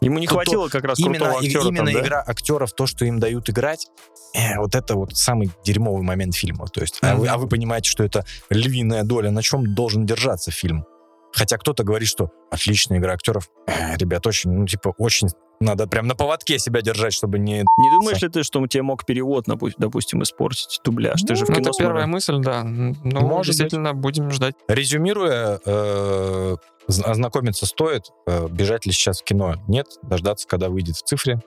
[0.00, 2.00] Ему не Тут хватило как раз именно, актера именно там, да?
[2.00, 3.86] игра актеров, то, что им дают играть,
[4.34, 6.66] э, вот это вот самый дерьмовый момент фильма.
[6.68, 10.50] То есть, а, вы, а вы понимаете, что это львиная доля, на чем должен держаться
[10.50, 10.84] фильм.
[11.32, 13.50] Хотя кто-то говорит, что отличная игра актеров.
[13.66, 15.28] Э, ребят, очень, ну, типа, очень
[15.60, 17.58] надо прям на поводке себя держать, чтобы не...
[17.58, 19.44] Не думаешь ли ты, что тебе мог перевод,
[19.78, 21.20] допустим, испортить дубляж?
[21.22, 22.38] Ты же в Ну, кино это первая смотрел.
[22.38, 22.64] мысль, да.
[22.64, 24.54] Ну, Может действительно, будем ждать.
[24.68, 26.56] Резюмируя, э,
[27.04, 28.10] ознакомиться стоит.
[28.26, 29.56] Э, бежать ли сейчас в кино?
[29.68, 29.86] Нет.
[30.02, 31.40] Дождаться, когда выйдет в цифре.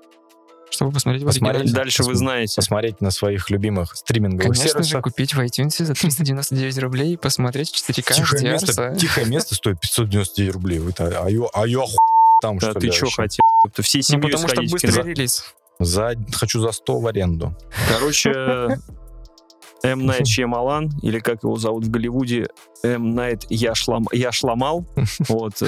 [0.69, 1.83] чтобы посмотреть в Посмотреть, оригинале.
[1.83, 2.55] Дальше вы знаете.
[2.55, 5.03] Посмотреть на своих любимых стриминговых Конечно же, сервисах.
[5.03, 9.79] купить в iTunes за 399 рублей и посмотреть в 4К Тихое место, тихое место стоит
[9.79, 10.79] 599 рублей.
[10.79, 11.97] Вы-то, а я, а я ху-
[12.41, 13.21] там, Да что ты ли, что вообще?
[13.21, 13.43] хотел?
[13.75, 15.43] Ты всей Ну, семьей потому что в быстрый релиз.
[15.79, 17.55] За, хочу за 100 в аренду.
[17.89, 18.79] Короче,
[19.83, 20.05] М.
[20.05, 22.47] Найт Шьямалан, или как его зовут в Голливуде,
[22.83, 23.15] М.
[23.15, 24.85] Найт Яшлам, Яшламал.
[25.27, 25.67] Вот, э,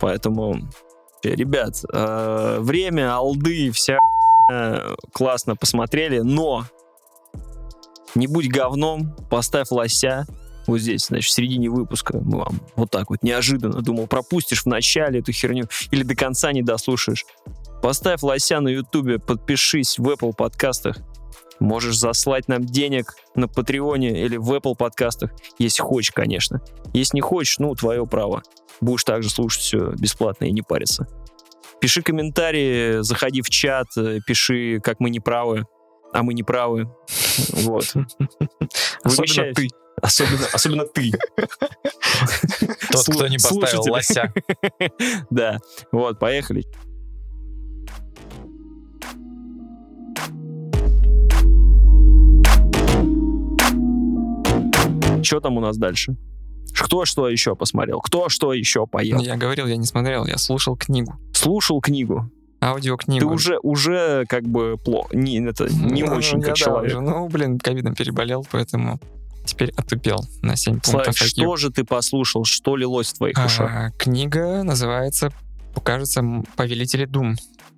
[0.00, 0.56] поэтому,
[1.24, 3.98] э, ребят, э, время, алды, вся
[4.52, 6.64] э, классно посмотрели, но
[8.14, 10.26] не будь говном, поставь лося,
[10.66, 14.66] вот здесь, значит, в середине выпуска мы вам вот так вот неожиданно думал, пропустишь в
[14.66, 17.24] начале эту херню или до конца не дослушаешь.
[17.82, 20.98] Поставь лося на ютубе, подпишись в Apple подкастах,
[21.58, 26.60] Можешь заслать нам денег на Патреоне или в Apple подкастах, если хочешь, конечно.
[26.92, 28.42] Если не хочешь, ну, твое право.
[28.80, 31.06] Будешь также слушать все бесплатно и не париться.
[31.80, 35.66] Пиши комментарии, заходи в чат, э, пиши, как мы не правы,
[36.12, 36.90] а мы не правы.
[37.52, 37.94] Вот.
[39.02, 39.68] Особенно ты.
[40.02, 41.12] Особенно, особенно ты.
[42.90, 44.32] Тот, кто не поставил лося.
[45.30, 45.58] Да.
[45.90, 46.64] Вот, поехали.
[55.26, 56.16] Что там у нас дальше?
[56.74, 58.00] Кто что еще посмотрел?
[58.00, 59.20] Кто что еще поел?
[59.20, 61.14] Я говорил, я не смотрел, я слушал книгу.
[61.32, 62.30] Слушал книгу.
[62.60, 63.26] Аудиокнигу.
[63.26, 65.16] Ты уже, уже как бы плохо.
[65.16, 66.90] Не, это не Ну, очень как человек.
[66.92, 68.98] уже, ну, блин, ковидом переболел, поэтому
[69.44, 71.28] теперь отупел на 7 Славик, пунктов IQ.
[71.28, 72.44] что же ты послушал?
[72.44, 73.70] Что лилось в твоих ушах?
[73.70, 75.30] А, книга называется,
[75.84, 76.22] кажется,
[76.56, 77.36] «Повелители Дум»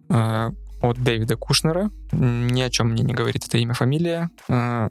[0.09, 1.91] а, от Дэвида Кушнера.
[2.13, 4.31] Ни о чем мне не говорит это имя, фамилия.
[4.49, 4.91] А,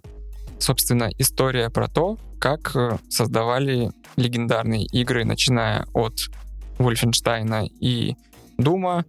[0.60, 6.14] Собственно, история про то, как э, создавали легендарные игры, начиная от
[6.78, 8.16] Вольфенштейна и
[8.58, 9.06] Дума,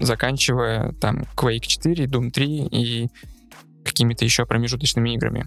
[0.00, 3.08] заканчивая там Quake 4, Doom 3 и
[3.84, 5.46] какими-то еще промежуточными играми.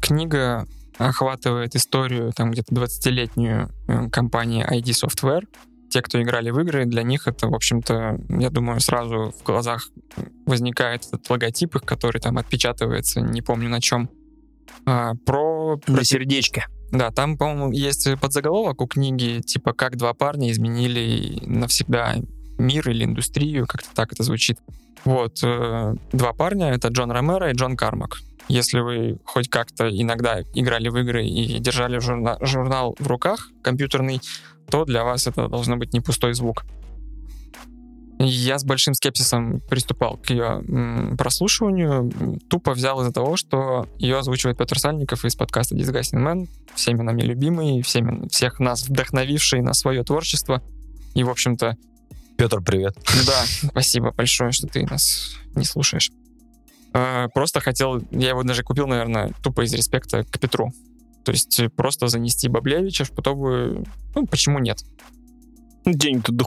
[0.00, 0.66] Книга
[0.98, 5.46] охватывает историю там где-то 20-летнюю э, компании ID Software.
[5.90, 9.88] Те, кто играли в игры, для них это, в общем-то, я думаю, сразу в глазах
[10.46, 14.08] возникает этот логотип их, который там отпечатывается, не помню на чем.
[14.86, 16.66] А, про, про сердечке.
[16.90, 22.16] да, там, по-моему, есть подзаголовок у книги, типа «Как два парня изменили навсегда
[22.58, 24.58] мир или индустрию», как-то так это звучит.
[25.04, 28.18] Вот, э, два парня, это Джон Ромеро и Джон Кармак.
[28.48, 34.20] Если вы хоть как-то иногда играли в игры и держали журна- журнал в руках компьютерный,
[34.68, 36.64] то для вас это должно быть не пустой звук.
[38.22, 40.62] Я с большим скепсисом приступал к ее
[41.16, 42.38] прослушиванию.
[42.50, 47.22] Тупо взял из-за того, что ее озвучивает Петр Сальников из подкаста Disgusting Man, всеми нами
[47.22, 50.62] любимый, всеми, всех нас вдохновивший на свое творчество.
[51.14, 51.78] И, в общем-то,
[52.36, 52.94] Петр, привет.
[53.26, 56.10] да, спасибо большое, что ты нас не слушаешь.
[56.92, 60.74] Э, Просто хотел, я его даже купил, наверное, тупо из респекта к Петру.
[61.24, 63.82] То есть просто занести Баблевича, чтобы...
[64.14, 64.84] Ну, почему нет?
[65.86, 66.44] Денег тут до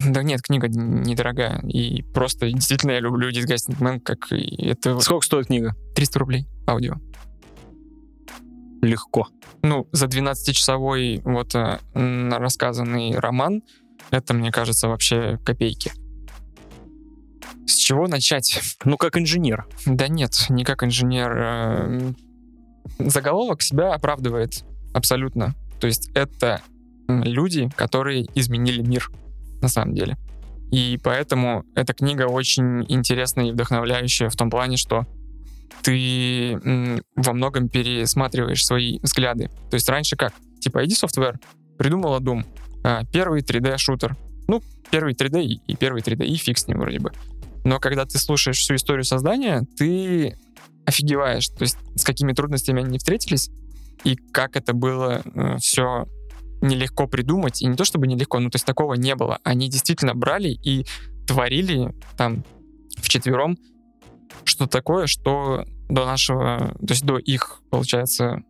[0.00, 1.60] Да нет, книга недорогая.
[1.68, 5.74] И просто действительно я люблю Disgusting Man, как и это Сколько стоит книга?
[5.94, 6.94] 300 рублей аудио.
[8.82, 9.28] Легко.
[9.62, 13.62] Ну, за 12-часовой вот э, рассказанный роман,
[14.10, 15.92] это, мне кажется, вообще копейки.
[17.66, 18.58] С чего начать?
[18.84, 19.66] Ну, как инженер.
[19.84, 21.32] Да нет, не как инженер.
[21.36, 22.12] э,
[22.98, 25.54] Заголовок себя оправдывает абсолютно.
[25.78, 26.62] То есть это
[27.06, 29.10] люди, которые изменили мир
[29.62, 30.16] на самом деле.
[30.70, 35.04] И поэтому эта книга очень интересная и вдохновляющая в том плане, что
[35.82, 36.58] ты
[37.16, 39.48] во многом пересматриваешь свои взгляды.
[39.70, 40.32] То есть раньше как?
[40.60, 41.36] Типа ID Software
[41.78, 42.44] придумала Doom.
[42.84, 44.16] а, первый 3D-шутер.
[44.46, 47.12] Ну, первый 3D и и первый 3D, и фиг с ним вроде бы.
[47.64, 50.36] Но когда ты слушаешь всю историю создания, ты
[50.86, 53.50] офигеваешь, то есть с какими трудностями они встретились,
[54.04, 55.22] и как это было
[55.58, 56.06] все
[56.60, 59.38] нелегко придумать, и не то чтобы нелегко, ну то есть такого не было.
[59.44, 60.86] Они действительно брали и
[61.26, 62.44] творили там
[62.96, 63.56] вчетвером
[64.44, 68.42] что-то такое, что до нашего, то есть до их, получается,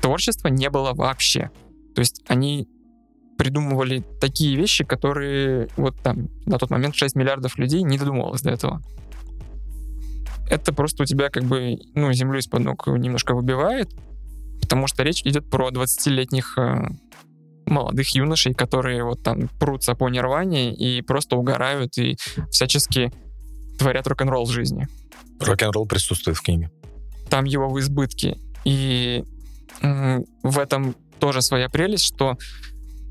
[0.00, 1.50] творчества не было вообще.
[1.94, 2.68] То есть они
[3.38, 8.50] придумывали такие вещи, которые вот там на тот момент 6 миллиардов людей не додумывалось до
[8.50, 8.82] этого.
[10.48, 13.90] Это просто у тебя как бы, ну, землю из-под ног немножко выбивает,
[14.60, 16.88] потому что речь идет про 20-летних э,
[17.66, 22.16] молодых юношей, которые вот там прутся по нирване и просто угорают и
[22.50, 23.12] всячески
[23.78, 24.88] творят рок-н-ролл в жизни.
[25.40, 26.70] Рок-н-ролл присутствует в книге.
[27.28, 28.38] Там его в избытке.
[28.64, 29.24] И
[29.82, 32.36] в этом тоже своя прелесть, что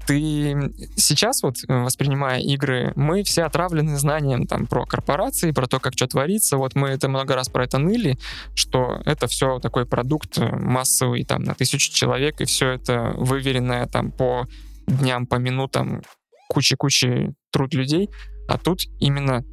[0.05, 5.79] ты сейчас вот, э, воспринимая игры, мы все отравлены знанием там про корпорации, про то,
[5.79, 6.57] как что творится.
[6.57, 8.17] Вот мы это много раз про это ныли,
[8.53, 13.87] что это все такой продукт э, массовый там на тысячу человек, и все это выверенное
[13.87, 14.47] там по
[14.87, 16.03] дням, по минутам,
[16.49, 18.09] куча-куча труд людей.
[18.47, 19.43] А тут именно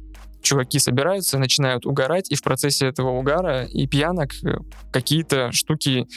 [0.43, 4.57] чуваки собираются, начинают угорать, и в процессе этого угара и пьянок э,
[4.91, 6.07] какие-то штуки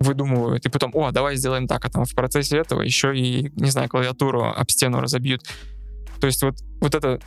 [0.00, 3.70] выдумывают, и потом, о, давай сделаем так, а там в процессе этого еще и, не
[3.70, 5.42] знаю, клавиатуру об стену разобьют.
[6.20, 7.20] То есть вот, вот это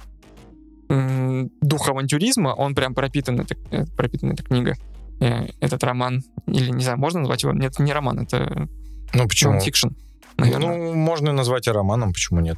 [1.62, 4.76] дух авантюризма, он прям пропитан, эта, э, пропитана эта книга,
[5.22, 7.54] э, этот роман, или, не знаю, можно назвать его?
[7.54, 8.68] Нет, не роман, это
[9.14, 9.60] Ну, почему?
[9.60, 9.90] fiction,
[10.38, 10.78] наверное.
[10.78, 12.58] Ну, можно назвать и романом, почему нет?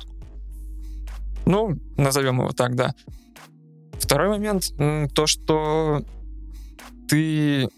[1.45, 2.93] Ну, назовем его так, да.
[3.99, 4.73] Второй момент,
[5.13, 6.03] то, что
[7.07, 7.69] ты,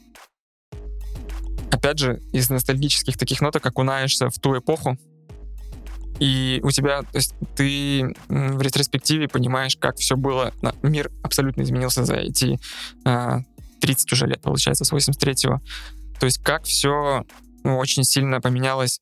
[1.76, 4.98] опять же, из ностальгических таких ноток окунаешься в ту эпоху,
[6.20, 10.54] и у тебя, то есть ты в ретроспективе понимаешь, как все было.
[10.82, 12.58] Мир абсолютно изменился за эти
[13.04, 13.42] а,
[13.82, 15.60] 30 уже лет, получается, с 83-го.
[16.20, 17.26] То есть как все
[17.66, 19.02] очень сильно поменялось.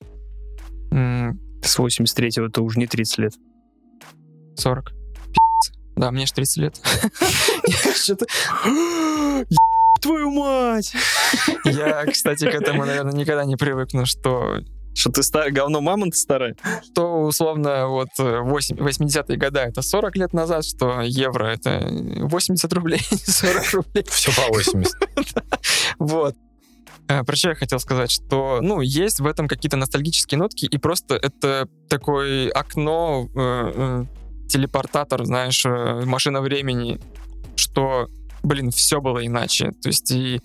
[0.89, 3.33] С 83-го это уже не 30 лет.
[4.55, 4.89] 40.
[4.89, 5.73] Пи***ц.
[5.95, 6.81] Да, мне же 30 лет.
[10.03, 10.93] Твою мать!
[11.65, 14.59] Я, кстати, к этому, наверное, никогда не привыкну, что,
[14.93, 16.55] Что ты старый, говно мамонт старое?
[16.91, 22.73] что условно вот э, 8 80-е годы это 40 лет назад, что евро это 80
[22.73, 24.05] рублей, 40 рублей.
[24.09, 24.93] Все по 80.
[25.99, 26.35] Вот.
[27.07, 30.77] Э, Про что я хотел сказать, что, ну, есть в этом какие-то ностальгические нотки, и
[30.77, 34.05] просто это такое окно, э, э,
[34.49, 36.99] телепортатор, знаешь, э, машина времени,
[37.55, 38.07] что,
[38.43, 39.71] блин, все было иначе.
[39.81, 40.41] То есть и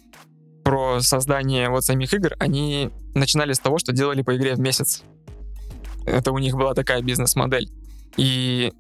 [0.64, 5.02] про создание вот самих игр, они начинали с того, что делали по игре в месяц.
[6.06, 7.70] Это у них была такая бизнес-модель.
[8.16, 8.72] И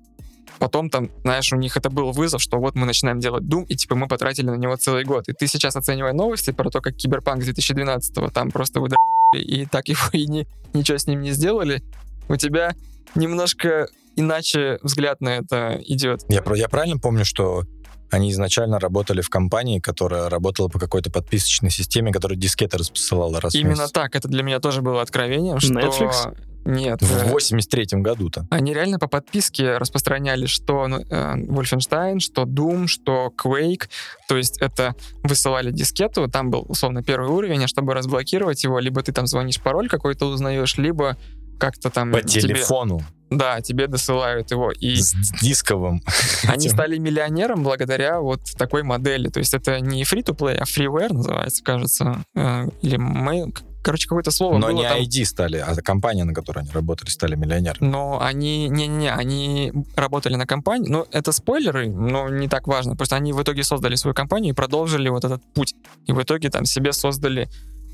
[0.58, 3.76] потом там, знаешь, у них это был вызов, что вот мы начинаем делать Doom, и
[3.76, 5.28] типа мы потратили на него целый год.
[5.28, 8.98] И ты сейчас оценивая новости про то, как Киберпанк 2012 там просто выдали
[9.34, 11.82] и так его и не, ничего с ним не сделали,
[12.28, 12.74] у тебя
[13.14, 16.22] немножко иначе взгляд на это идет.
[16.28, 17.64] Я, я правильно помню, что
[18.10, 23.54] они изначально работали в компании, которая работала по какой-то подписочной системе, которая дискеты рассылала раз
[23.54, 23.92] Именно месяц.
[23.92, 25.74] так, это для меня тоже было откровением, что...
[25.74, 26.36] Netflix?
[26.64, 27.00] Нет.
[27.00, 28.46] В э, 83-м году-то.
[28.50, 33.88] Они реально по подписке распространяли что ну, э, Wolfenstein, что Doom, что Quake.
[34.28, 39.02] То есть это высылали дискету, там был условно первый уровень, а чтобы разблокировать его, либо
[39.02, 41.16] ты там звонишь пароль какой-то узнаешь, либо
[41.58, 43.00] как-то там По тебе, телефону.
[43.30, 44.70] Да, тебе досылают его.
[44.72, 46.02] И С дисковым.
[46.46, 49.28] они стали миллионером благодаря вот такой модели.
[49.28, 52.24] То есть это не free-to-play, а freeware называется, кажется.
[52.34, 53.52] Э, Или мы...
[53.80, 54.98] Короче, какое-то слово Но было не там.
[54.98, 57.88] ID стали, а компания, на которой они работали, стали миллионерами.
[57.88, 63.16] Но они, не-не-не, они работали на компании, ну, это спойлеры, но не так важно, просто
[63.16, 65.74] они в итоге создали свою компанию и продолжили вот этот путь,
[66.06, 67.48] и в итоге там себе создали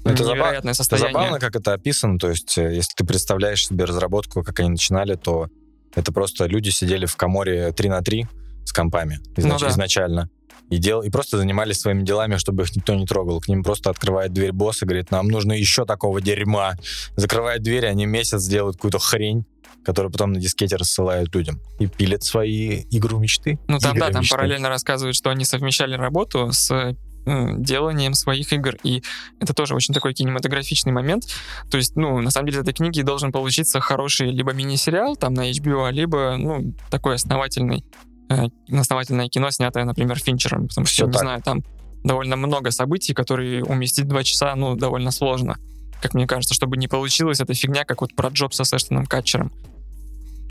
[0.04, 1.12] Это заба- невероятное Это состояние.
[1.12, 2.18] забавно, как это описано.
[2.18, 5.48] То есть, э, если ты представляешь себе разработку, как они начинали, то
[5.94, 8.26] это просто люди сидели в коморе 3 на 3
[8.64, 9.68] с компами изнач- Ну да.
[9.70, 10.28] изначально.
[10.70, 11.02] И, дел...
[11.02, 13.40] и просто занимались своими делами, чтобы их никто не трогал.
[13.40, 16.74] К ним просто открывает дверь босс и говорит, нам нужно еще такого дерьма.
[17.16, 19.44] Закрывает дверь, они месяц делают какую-то хрень,
[19.84, 21.60] которую потом на дискете рассылают людям.
[21.78, 23.58] И пилят свои игру мечты.
[23.68, 24.34] Ну, там, да, там мечты.
[24.36, 26.96] параллельно рассказывают, что они совмещали работу с
[27.26, 29.02] деланием своих игр, и
[29.40, 31.24] это тоже очень такой кинематографичный момент.
[31.70, 35.34] То есть, ну, на самом деле, из этой книги должен получиться хороший либо мини-сериал там
[35.34, 37.84] на HBO, либо, ну, такой основательный,
[38.28, 41.20] э, основательное кино, снятое, например, Финчером, потому что, Всё не так.
[41.22, 41.64] знаю, там
[42.04, 45.56] довольно много событий, которые уместить два часа, ну, довольно сложно.
[46.02, 49.50] Как мне кажется, чтобы не получилась эта фигня, как вот про Джобса с Эштоном Катчером.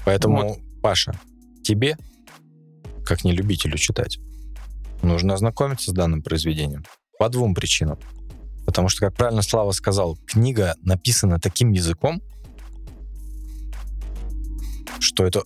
[0.03, 1.13] Поэтому, Паша,
[1.63, 1.97] тебе,
[3.05, 4.17] как не любителю читать,
[5.04, 6.84] нужно ознакомиться с данным произведением
[7.20, 7.99] по двум причинам.
[8.66, 12.22] Потому что, как правильно Слава сказал, книга написана таким языком,
[14.99, 15.43] что это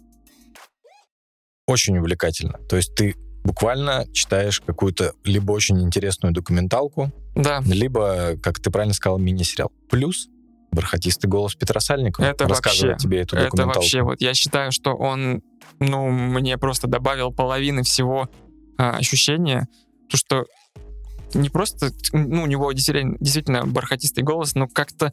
[1.67, 2.59] очень увлекательно.
[2.69, 8.93] То есть ты буквально читаешь какую-то либо очень интересную документалку, Да, либо, как ты правильно
[8.93, 9.71] сказал, мини-сериал.
[9.89, 10.27] Плюс
[10.71, 13.79] бархатистый голос Петра Сальникова Это рассказывает вообще- тебе эту Это документалку.
[13.79, 15.41] вообще, вот я считаю, что он,
[15.79, 18.29] ну, мне просто добавил половины всего
[18.77, 19.67] а, ощущения,
[20.09, 20.45] то что
[21.33, 25.11] не просто, ну, у него действительно, бархатистый голос, но как-то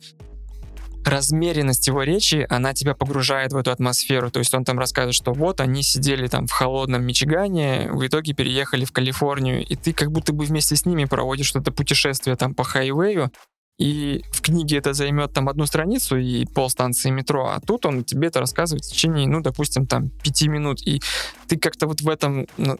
[1.04, 4.30] размеренность его речи, она тебя погружает в эту атмосферу.
[4.30, 8.32] То есть он там рассказывает, что вот они сидели там в холодном Мичигане, в итоге
[8.32, 12.54] переехали в Калифорнию, и ты как будто бы вместе с ними проводишь что-то путешествие там
[12.54, 13.30] по хайвею,
[13.78, 18.28] и в книге это займет там одну страницу и полстанции метро, а тут он тебе
[18.28, 21.02] это рассказывает в течение, ну, допустим, там пяти минут, и
[21.48, 22.78] ты как-то вот в этом ну,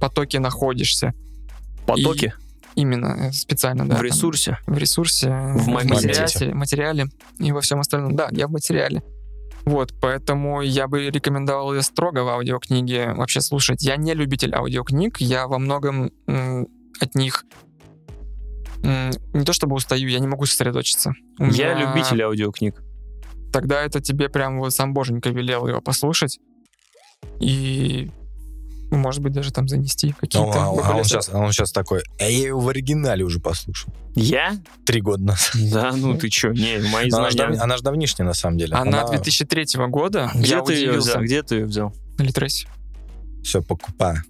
[0.00, 1.12] потоке находишься.
[1.86, 2.34] Потоки
[2.74, 3.94] Именно, э, специально, да.
[3.94, 4.58] в там, ресурсе.
[4.66, 5.94] в ресурсе, В моменте.
[6.08, 7.06] материале, материале
[7.38, 8.14] и во всем остальном.
[8.16, 9.02] Да, я в материале.
[9.64, 13.82] Вот, поэтому я бы рекомендовал ее строго в аудиокниге вообще слушать.
[13.82, 16.68] Я не любитель аудиокниг, я во многом м,
[17.00, 17.44] от них
[18.84, 21.14] м, не то чтобы устаю, я не могу сосредоточиться.
[21.38, 22.82] У Я меня- любитель аудиокниг.
[23.52, 26.38] Тогда это тебе прям вот сам боженька велел его послушать.
[27.40, 28.10] И
[28.90, 30.52] ну, может быть, даже там занести Ну, какие-то...
[30.52, 33.92] а, а он более- сейчас, он сейчас такой, а я ее в оригинале уже послушал.
[34.14, 34.56] Я?
[34.84, 35.50] Три года назад.
[35.72, 37.54] Да, ну ты чё, не, мои Но Она же знания...
[37.54, 38.74] дав- она же давнишняя, на самом деле.
[38.74, 40.30] Она 2003 года.
[40.34, 41.20] Где я ты ее взял?
[41.20, 41.92] Где ты ее взял?
[42.18, 42.68] На Литресе.
[43.42, 44.22] Все, покупаю.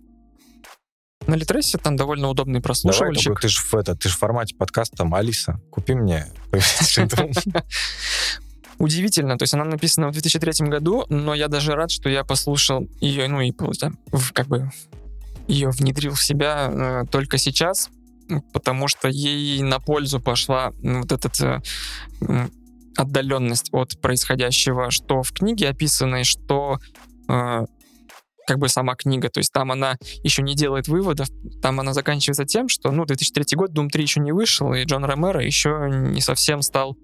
[1.26, 3.24] На Литресе там довольно удобный Давай, прослушивальщик.
[3.24, 6.26] только ты же в, это, ты ж в формате подкаста, там, Алиса, купи мне.
[8.78, 12.86] Удивительно, то есть она написана в 2003 году, но я даже рад, что я послушал
[13.00, 13.52] ее, ну и
[14.12, 14.70] в- как бы
[15.48, 17.88] ее внедрил в себя э, только сейчас,
[18.52, 21.62] потому что ей на пользу пошла вот эта
[22.96, 26.78] отдаленность от происходящего, что в книге описанной, что
[27.28, 27.64] э,
[28.46, 31.28] как бы сама книга, то есть там она еще не делает выводов,
[31.62, 35.04] там она заканчивается тем, что, ну, 2003 год, Doom 3 еще не вышел, и Джон
[35.04, 36.96] Ромеро еще не совсем стал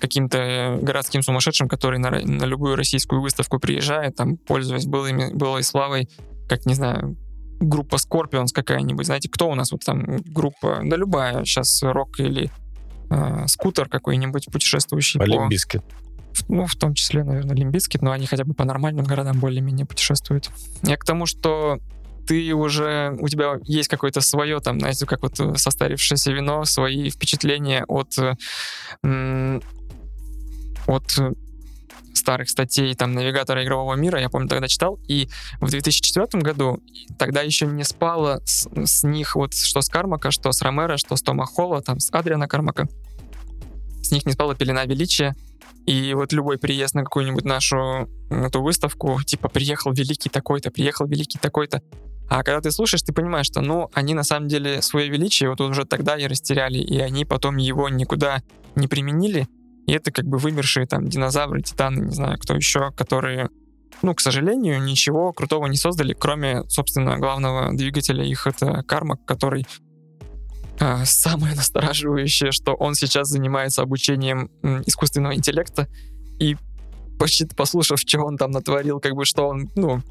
[0.00, 6.08] каким-то городским сумасшедшим, который на, на любую российскую выставку приезжает, там, пользуясь былыми, былой славой,
[6.48, 7.16] как, не знаю,
[7.60, 9.06] группа Scorpions какая-нибудь.
[9.06, 10.80] Знаете, кто у нас вот там группа?
[10.84, 11.44] Да любая.
[11.44, 12.50] Сейчас рок или
[13.10, 15.24] э, скутер какой-нибудь путешествующий по...
[16.34, 19.86] В- Ну, в том числе, наверное, Лимбицкий, но они хотя бы по нормальным городам более-менее
[19.86, 20.50] путешествуют.
[20.82, 21.78] Я к тому, что
[22.26, 27.10] ты уже, у тебя есть какое-то свое, там, знаете, как вот э, состарившееся вино, свои
[27.10, 28.34] впечатления от, э,
[29.04, 29.60] м,
[30.86, 31.32] от э,
[32.14, 35.28] старых статей там навигатора игрового мира, я помню, тогда читал, и
[35.60, 36.82] в 2004 году
[37.18, 41.16] тогда еще не спало с, с них вот что с Кармака, что с Ромера, что
[41.16, 42.88] с Тома Холла, там с Адриана Кармака.
[44.02, 45.34] С них не спала пелена величия,
[45.86, 51.38] и вот любой приезд на какую-нибудь нашу эту выставку, типа приехал великий такой-то, приехал великий
[51.38, 51.82] такой-то,
[52.28, 55.60] а когда ты слушаешь, ты понимаешь, что, ну, они на самом деле свое величие вот
[55.60, 58.42] уже тогда и растеряли, и они потом его никуда
[58.74, 59.48] не применили,
[59.86, 63.50] и это как бы вымершие там динозавры, титаны, не знаю, кто еще, которые,
[64.02, 69.66] ну, к сожалению, ничего крутого не создали, кроме, собственно, главного двигателя их, это Кармак, который
[70.80, 74.50] а, самое настораживающее, что он сейчас занимается обучением
[74.86, 75.88] искусственного интеллекта,
[76.38, 76.56] и
[77.18, 80.02] почти послушав, что он там натворил, как бы что он, ну,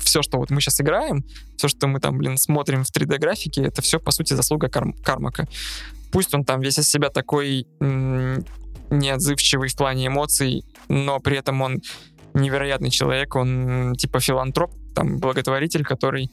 [0.00, 1.24] все, что вот мы сейчас играем,
[1.56, 5.48] все, что мы там, блин, смотрим в 3D-графике, это все, по сути, заслуга Карм- Кармака.
[6.12, 7.66] Пусть он там весь из себя такой
[8.92, 11.80] неотзывчивый в плане эмоций, но при этом он
[12.34, 16.30] невероятный человек, он типа филантроп, там, благотворитель, который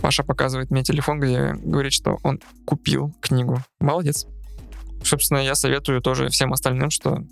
[0.00, 3.62] Паша показывает мне телефон, где говорит, что он купил книгу.
[3.80, 4.26] Молодец.
[5.02, 7.24] Собственно, я советую тоже всем остальным, что,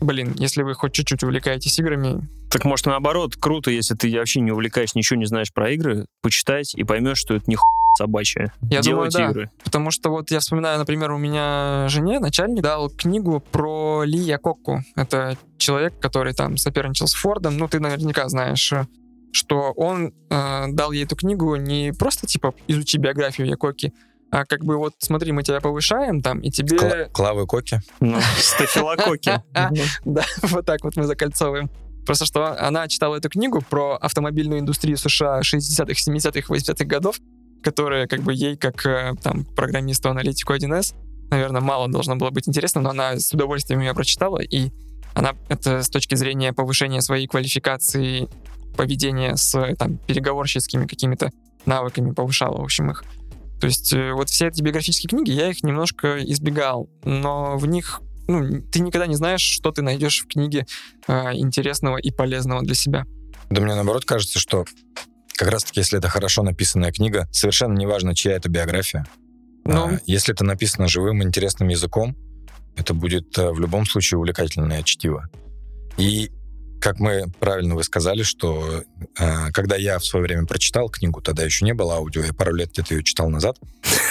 [0.00, 4.52] блин, если вы хоть чуть-чуть увлекаетесь играми, Так может наоборот, круто, если ты вообще не
[4.52, 8.52] увлекаешь, ничего не знаешь про игры, почитать и поймешь, что это не хуй собачья.
[8.62, 9.30] Я думаю, Делать да.
[9.30, 9.50] игры.
[9.62, 14.82] Потому что вот я вспоминаю, например, у меня жене начальник дал книгу про Ли Якокку.
[14.96, 17.56] Это человек, который там соперничал с Фордом.
[17.56, 18.72] Ну, ты наверняка знаешь,
[19.32, 23.92] что он э, дал ей эту книгу не просто типа изучи биографию Якоки,
[24.30, 26.76] а как бы вот смотри, мы тебя повышаем там, и тебе...
[26.76, 27.80] Кла- Клавы Коки.
[28.00, 29.42] Ну, стафилококки.
[30.04, 31.70] Да, вот так вот мы закольцовываем.
[32.04, 37.16] Просто что она читала эту книгу про автомобильную индустрию США 60-х, 70-х, 80-х годов,
[37.64, 40.94] которая как бы ей, как э, там программисту, аналитику 1С,
[41.30, 44.70] наверное, мало должно было быть интересно, но она с удовольствием ее прочитала, и
[45.14, 48.28] она это с точки зрения повышения своей квалификации,
[48.76, 51.30] поведения с там, переговорщицкими какими-то
[51.66, 53.04] навыками повышала, в общем, их.
[53.60, 58.02] То есть э, вот все эти биографические книги, я их немножко избегал, но в них
[58.26, 60.66] ну, ты никогда не знаешь, что ты найдешь в книге
[61.08, 63.04] э, интересного и полезного для себя.
[63.50, 64.64] Да мне наоборот кажется, что
[65.36, 69.06] как раз-таки, если это хорошо написанная книга, совершенно неважно, чья это биография.
[69.64, 69.86] Ну.
[69.86, 72.16] А, если это написано живым, интересным языком,
[72.76, 75.28] это будет э, в любом случае увлекательное чтиво.
[75.96, 76.30] И
[76.80, 78.82] как мы правильно вы сказали, что
[79.18, 82.54] э, когда я в свое время прочитал книгу, тогда еще не было аудио, я пару
[82.54, 83.56] лет где-то ее читал назад,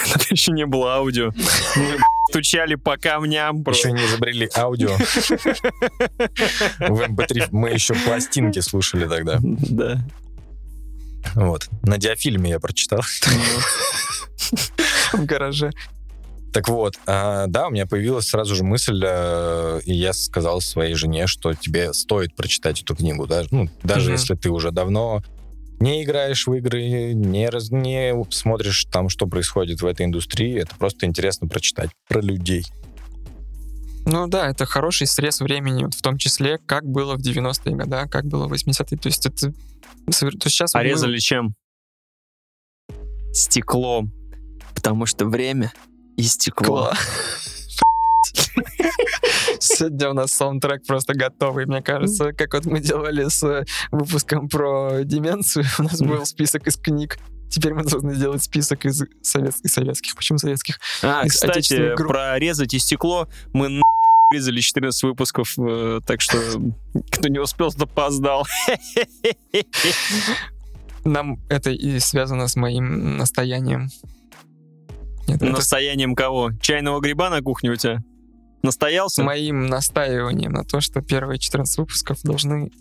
[0.12, 1.30] Тогда еще не было аудио.
[1.76, 1.98] Мы
[2.30, 3.64] стучали по камням.
[3.64, 3.88] просто.
[3.88, 4.96] еще не изобрели аудио.
[6.88, 9.38] В MP3 мы еще пластинки слушали тогда.
[9.40, 10.04] Да.
[11.34, 11.68] Вот.
[11.82, 13.00] На диафильме я прочитал.
[15.12, 15.70] в гараже.
[16.52, 20.94] Так вот, а, да, у меня появилась сразу же мысль, э, и я сказал своей
[20.94, 25.20] жене, что тебе стоит прочитать эту книгу, да, ну, даже если ты уже давно
[25.80, 30.76] не играешь в игры, не, раз, не смотришь там, что происходит в этой индустрии, это
[30.76, 32.64] просто интересно прочитать про людей.
[34.06, 38.26] Ну да, это хороший срез времени, в том числе, как было в 90-е годы, как
[38.26, 38.98] было в 80-е.
[38.98, 39.52] То есть это...
[40.06, 41.54] То сейчас А мы- резали чем?
[43.32, 44.12] Стеклом.
[44.74, 45.72] Потому что время
[46.16, 46.92] и стекло.
[49.58, 52.32] Сегодня у нас саундтрек просто готовый, мне кажется.
[52.32, 57.18] Как вот мы делали с выпуском про деменцию, у нас был список из книг.
[57.54, 59.70] Теперь мы должны сделать список из советских.
[59.70, 60.16] советских.
[60.16, 60.80] Почему советских?
[61.02, 62.10] А, Из кстати, отечественных групп.
[62.10, 63.82] про резать и стекло мы на
[64.32, 66.36] резали 14 выпусков, э, так что
[67.12, 68.44] кто не успел, тот опоздал.
[71.04, 73.88] Нам это и связано с моим настоянием.
[75.28, 76.50] Нет, это Настоянием кого?
[76.60, 78.02] Чайного гриба на кухне у тебя?
[78.62, 79.22] Настоялся?
[79.22, 82.72] моим настаиванием на то, что первые 14 выпусков должны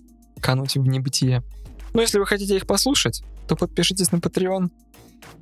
[0.42, 1.44] кануть в небытие.
[1.94, 4.70] Но если вы хотите их послушать, то подпишитесь на Patreon,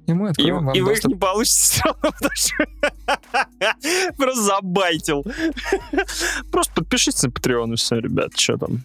[0.08, 1.12] и мы И, откроем вам и вы их доступ.
[1.14, 5.24] не получите все равно, потому что просто забайтил.
[6.52, 8.84] Просто подпишитесь на Patreon и все, ребят, что там.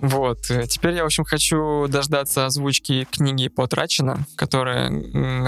[0.00, 0.50] Вот.
[0.50, 4.90] э, Теперь я, в общем, хочу дождаться озвучки книги Потрачено, которая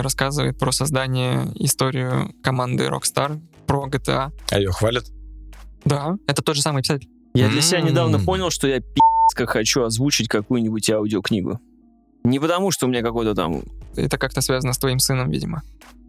[0.00, 4.30] рассказывает про создание, историю команды Rockstar, про GTA.
[4.50, 5.06] А ее хвалят?
[5.84, 7.08] Да, это тот же самый писатель.
[7.34, 11.58] Я для себя недавно понял, что я пи***ц как хочу озвучить какую-нибудь аудиокнигу.
[12.24, 13.62] Не потому, что у меня какой-то там...
[13.96, 15.62] Это как-то связано с твоим сыном, видимо.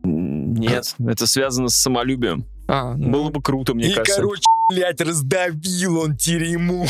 [0.04, 2.46] Нет, это связано с самолюбием.
[2.68, 4.24] А, ну, Было бы круто, мне кажется.
[4.70, 6.88] блядь, раздавил он терему.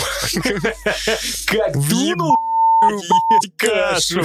[1.48, 2.36] Как Дунул,
[3.58, 4.22] кашу.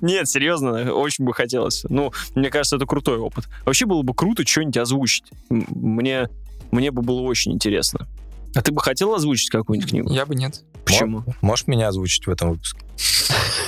[0.00, 1.84] Нет, серьезно, очень бы хотелось.
[1.88, 3.48] Ну, мне кажется, это крутой опыт.
[3.64, 5.24] Вообще было бы круто что-нибудь озвучить.
[5.48, 6.28] Мне,
[6.70, 8.06] мне бы было очень интересно.
[8.54, 10.12] А ты бы хотел озвучить какую-нибудь книгу?
[10.12, 10.62] Я бы нет.
[10.84, 11.24] Почему?
[11.40, 12.80] Можешь меня озвучить в этом выпуске?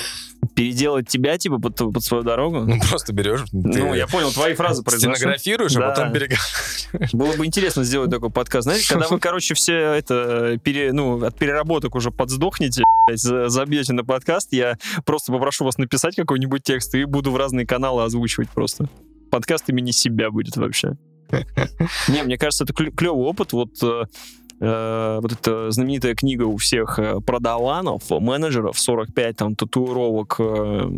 [0.57, 2.61] Переделать тебя, типа, под, под свою дорогу?
[2.61, 5.15] Ну, просто берешь, Ну, я понял, твои фразы произношу.
[5.17, 5.87] стенографируешь, Да.
[5.87, 6.89] а потом переговариваешь.
[7.13, 8.65] Было бы интересно сделать такой подкаст.
[8.65, 12.83] Знаете, когда вы, короче, все это пере, ну, от переработок уже подсдохнете,
[13.15, 14.77] забьете на подкаст, я
[15.07, 18.89] просто попрошу вас написать какой-нибудь текст и буду в разные каналы озвучивать просто.
[19.31, 20.97] Подкаст имени себя будет вообще.
[22.09, 23.53] Не, мне кажется, это клевый опыт.
[23.53, 23.71] Вот
[24.63, 30.91] э, вот эта знаменитая книга у всех э, продаванов, менеджеров, 45 там татуировок э,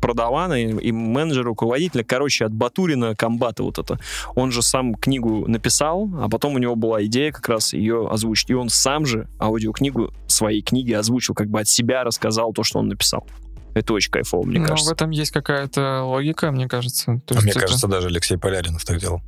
[0.00, 3.98] продавана и, и менеджера, руководителя, короче, от Батурина комбата вот это.
[4.36, 8.50] Он же сам книгу написал, а потом у него была идея как раз ее озвучить.
[8.50, 12.78] И он сам же аудиокнигу своей книги озвучил, как бы от себя рассказал то, что
[12.78, 13.26] он написал.
[13.74, 14.92] Это очень кайфово, мне Но в кажется.
[14.92, 17.20] этом есть какая-то логика, мне кажется.
[17.26, 19.20] То А есть мне это- кажется, даже Алексей Поляринов так делал.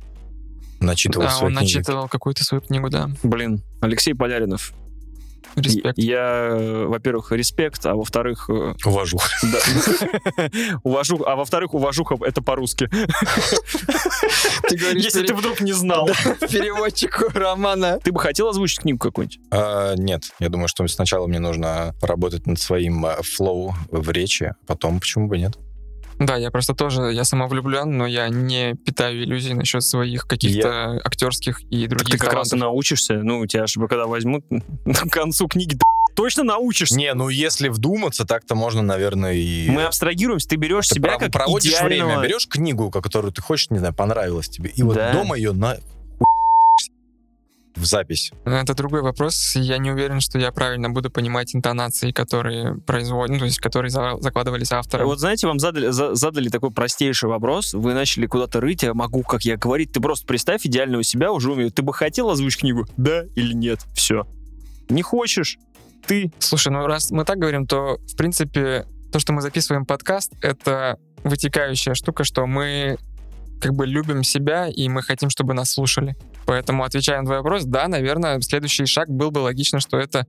[0.81, 1.75] Начитывал Да, свои он книги.
[1.77, 3.09] начитывал какую-то свою книгу, да.
[3.23, 4.73] Блин, Алексей Поляринов.
[5.55, 5.97] Респект.
[5.97, 9.19] Я, э, во-первых, респект, а во-вторых, э, Увожу.
[9.43, 9.59] Да.
[10.83, 12.87] Увожу, а во-вторых, уважуха это по-русски.
[14.69, 16.07] Ты говоришь Если ты вдруг не знал.
[16.07, 17.99] переводчику романа.
[18.03, 19.39] Ты бы хотел озвучить книгу какую-нибудь?
[19.51, 24.43] А, нет, я думаю, что сначала мне нужно поработать над своим а, флоу в речи,
[24.43, 25.57] а потом почему бы нет.
[26.21, 31.61] Да, я просто тоже, я самовлюблен, но я не питаю иллюзий насчет своих каких-то актерских
[31.71, 33.15] и Так других ты как раз и научишься.
[33.23, 34.45] Ну, тебя же когда возьмут
[34.85, 35.79] к концу книги, ты
[36.15, 36.95] точно научишься.
[36.95, 39.67] Не, ну если вдуматься, так-то можно, наверное, и...
[39.69, 42.09] Мы абстрагируемся, ты берешь Ты себя пров- как проводишь идеального...
[42.09, 45.13] время, берешь книгу, которую ты хочешь, не знаю, понравилась тебе, и вот Да.
[45.13, 45.77] дома ее на
[47.81, 48.31] в запись.
[48.45, 49.55] Это другой вопрос.
[49.55, 53.89] Я не уверен, что я правильно буду понимать интонации, которые производят, ну, то есть которые
[53.89, 55.07] за- закладывались автором.
[55.07, 59.23] Вот знаете, вам задали, за- задали такой простейший вопрос, вы начали куда-то рыть, я могу,
[59.23, 61.71] как я говорить, ты просто представь идеального себя, уже умею.
[61.71, 62.85] Ты бы хотел озвучить книгу?
[62.97, 63.79] Да или нет?
[63.93, 64.25] Все.
[64.89, 65.57] Не хочешь?
[66.05, 70.33] Ты Слушай, ну раз мы так говорим, то, в принципе, то, что мы записываем подкаст,
[70.41, 72.97] это вытекающая штука, что мы
[73.61, 76.15] как бы любим себя, и мы хотим, чтобы нас слушали.
[76.45, 80.27] Поэтому, отвечая на твой вопрос, да, наверное, следующий шаг был бы логично, что это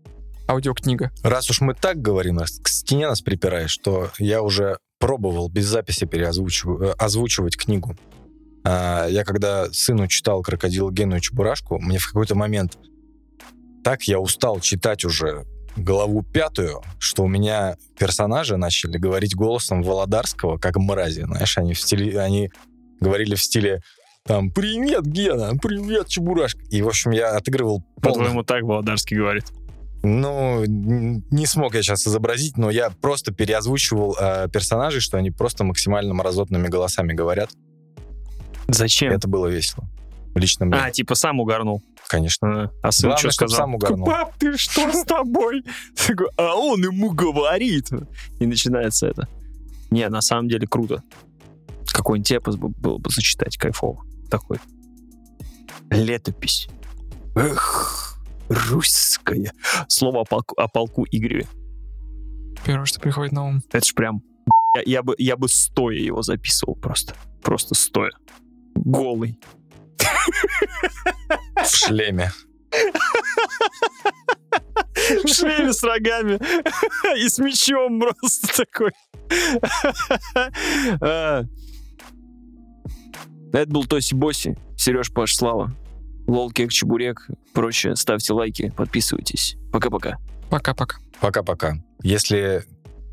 [0.49, 1.11] аудиокнига.
[1.23, 6.05] Раз уж мы так говорим, к стене нас припираешь, что я уже пробовал без записи
[6.05, 7.97] переозвучивать э, книгу.
[8.65, 12.79] А, Я когда сыну читал «Крокодил Гену и Чебурашку», мне в какой-то момент
[13.83, 15.45] так я устал читать уже
[15.77, 21.23] главу пятую, что у меня персонажи начали говорить голосом Володарского, как мрази.
[21.23, 22.51] Знаешь, они в стиле, они
[23.01, 23.81] говорили в стиле
[24.25, 25.53] там «Привет, Гена!
[25.61, 29.47] Привет, Чебурашка!» И, в общем, я отыгрывал по-твоему так Володарский говорит.
[30.03, 35.64] ну, не смог я сейчас изобразить, но я просто переозвучивал э, персонажей, что они просто
[35.64, 37.51] максимально мразотными голосами говорят.
[38.68, 39.12] Зачем?
[39.12, 39.85] Это было весело.
[40.35, 41.83] Лично мне, А, типа сам угорнул.
[42.09, 42.64] конечно.
[42.83, 43.59] А, а сын Главное, что сказал?
[43.59, 44.07] сам угорнул.
[44.07, 45.62] Пап, ты что с тобой?
[46.37, 47.89] А он ему говорит.
[48.41, 49.29] И начинается это.
[49.91, 51.03] Не, на самом деле круто.
[51.93, 54.03] Какой-нибудь эпос бы- было бы зачитать кайфово.
[54.33, 54.59] Такой.
[55.91, 56.66] Летопись.
[57.37, 58.18] Эх,
[58.49, 59.53] русская.
[59.89, 61.47] Слово о полку, о полку Игореве.
[62.64, 63.62] Первое, что приходит на ум.
[63.70, 64.22] Это ж прям...
[64.74, 67.14] Я, я бы, я бы стоя его записывал просто.
[67.43, 68.12] Просто стоя.
[68.74, 69.39] Голый.
[71.62, 72.33] В шлеме.
[75.11, 76.41] В шлеме с рогами
[77.22, 78.93] и с мечом просто такой.
[83.53, 85.74] Это был Тоси Боси, Сереж Паш Слава,
[86.26, 87.96] Лол Кек Чебурек, прочее.
[87.96, 89.57] Ставьте лайки, подписывайтесь.
[89.72, 90.18] Пока-пока.
[90.50, 90.96] Пока-пока.
[91.20, 91.74] Пока-пока.
[92.03, 92.64] Если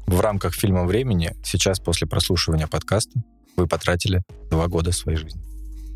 [0.07, 3.21] в рамках фильма времени, сейчас после прослушивания подкаста,
[3.55, 5.41] вы потратили два года своей жизни.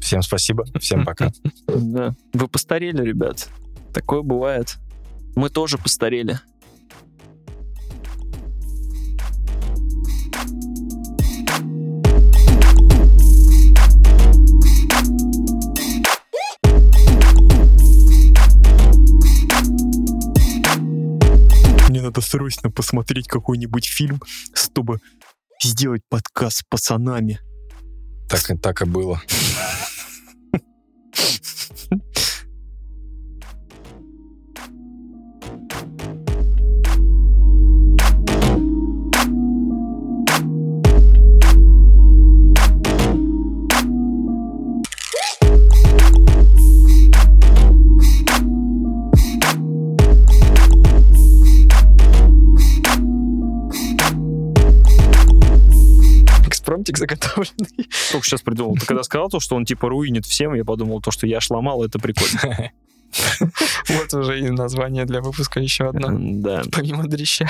[0.01, 1.32] Всем спасибо, всем пока.
[1.67, 2.13] Да.
[2.33, 3.49] Вы постарели, ребят.
[3.93, 4.75] Такое бывает.
[5.36, 6.39] Мы тоже постарели.
[22.13, 24.21] Надо срочно посмотреть какой-нибудь фильм,
[24.53, 24.99] чтобы
[25.63, 27.39] сделать подкаст с пацанами.
[28.29, 29.19] Так, так и было.
[56.84, 57.89] фантик заготовленный.
[58.12, 58.76] Только сейчас придумал.
[58.76, 61.84] Ты когда сказал то, что он типа руинит всем, я подумал, то, что я шломал,
[61.84, 62.72] это прикольно.
[63.89, 66.10] Вот уже и название для выпуска еще одно.
[66.18, 66.64] Да.
[66.72, 67.47] Помимо дрища.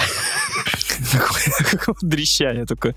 [2.01, 2.93] Дрища, я такой...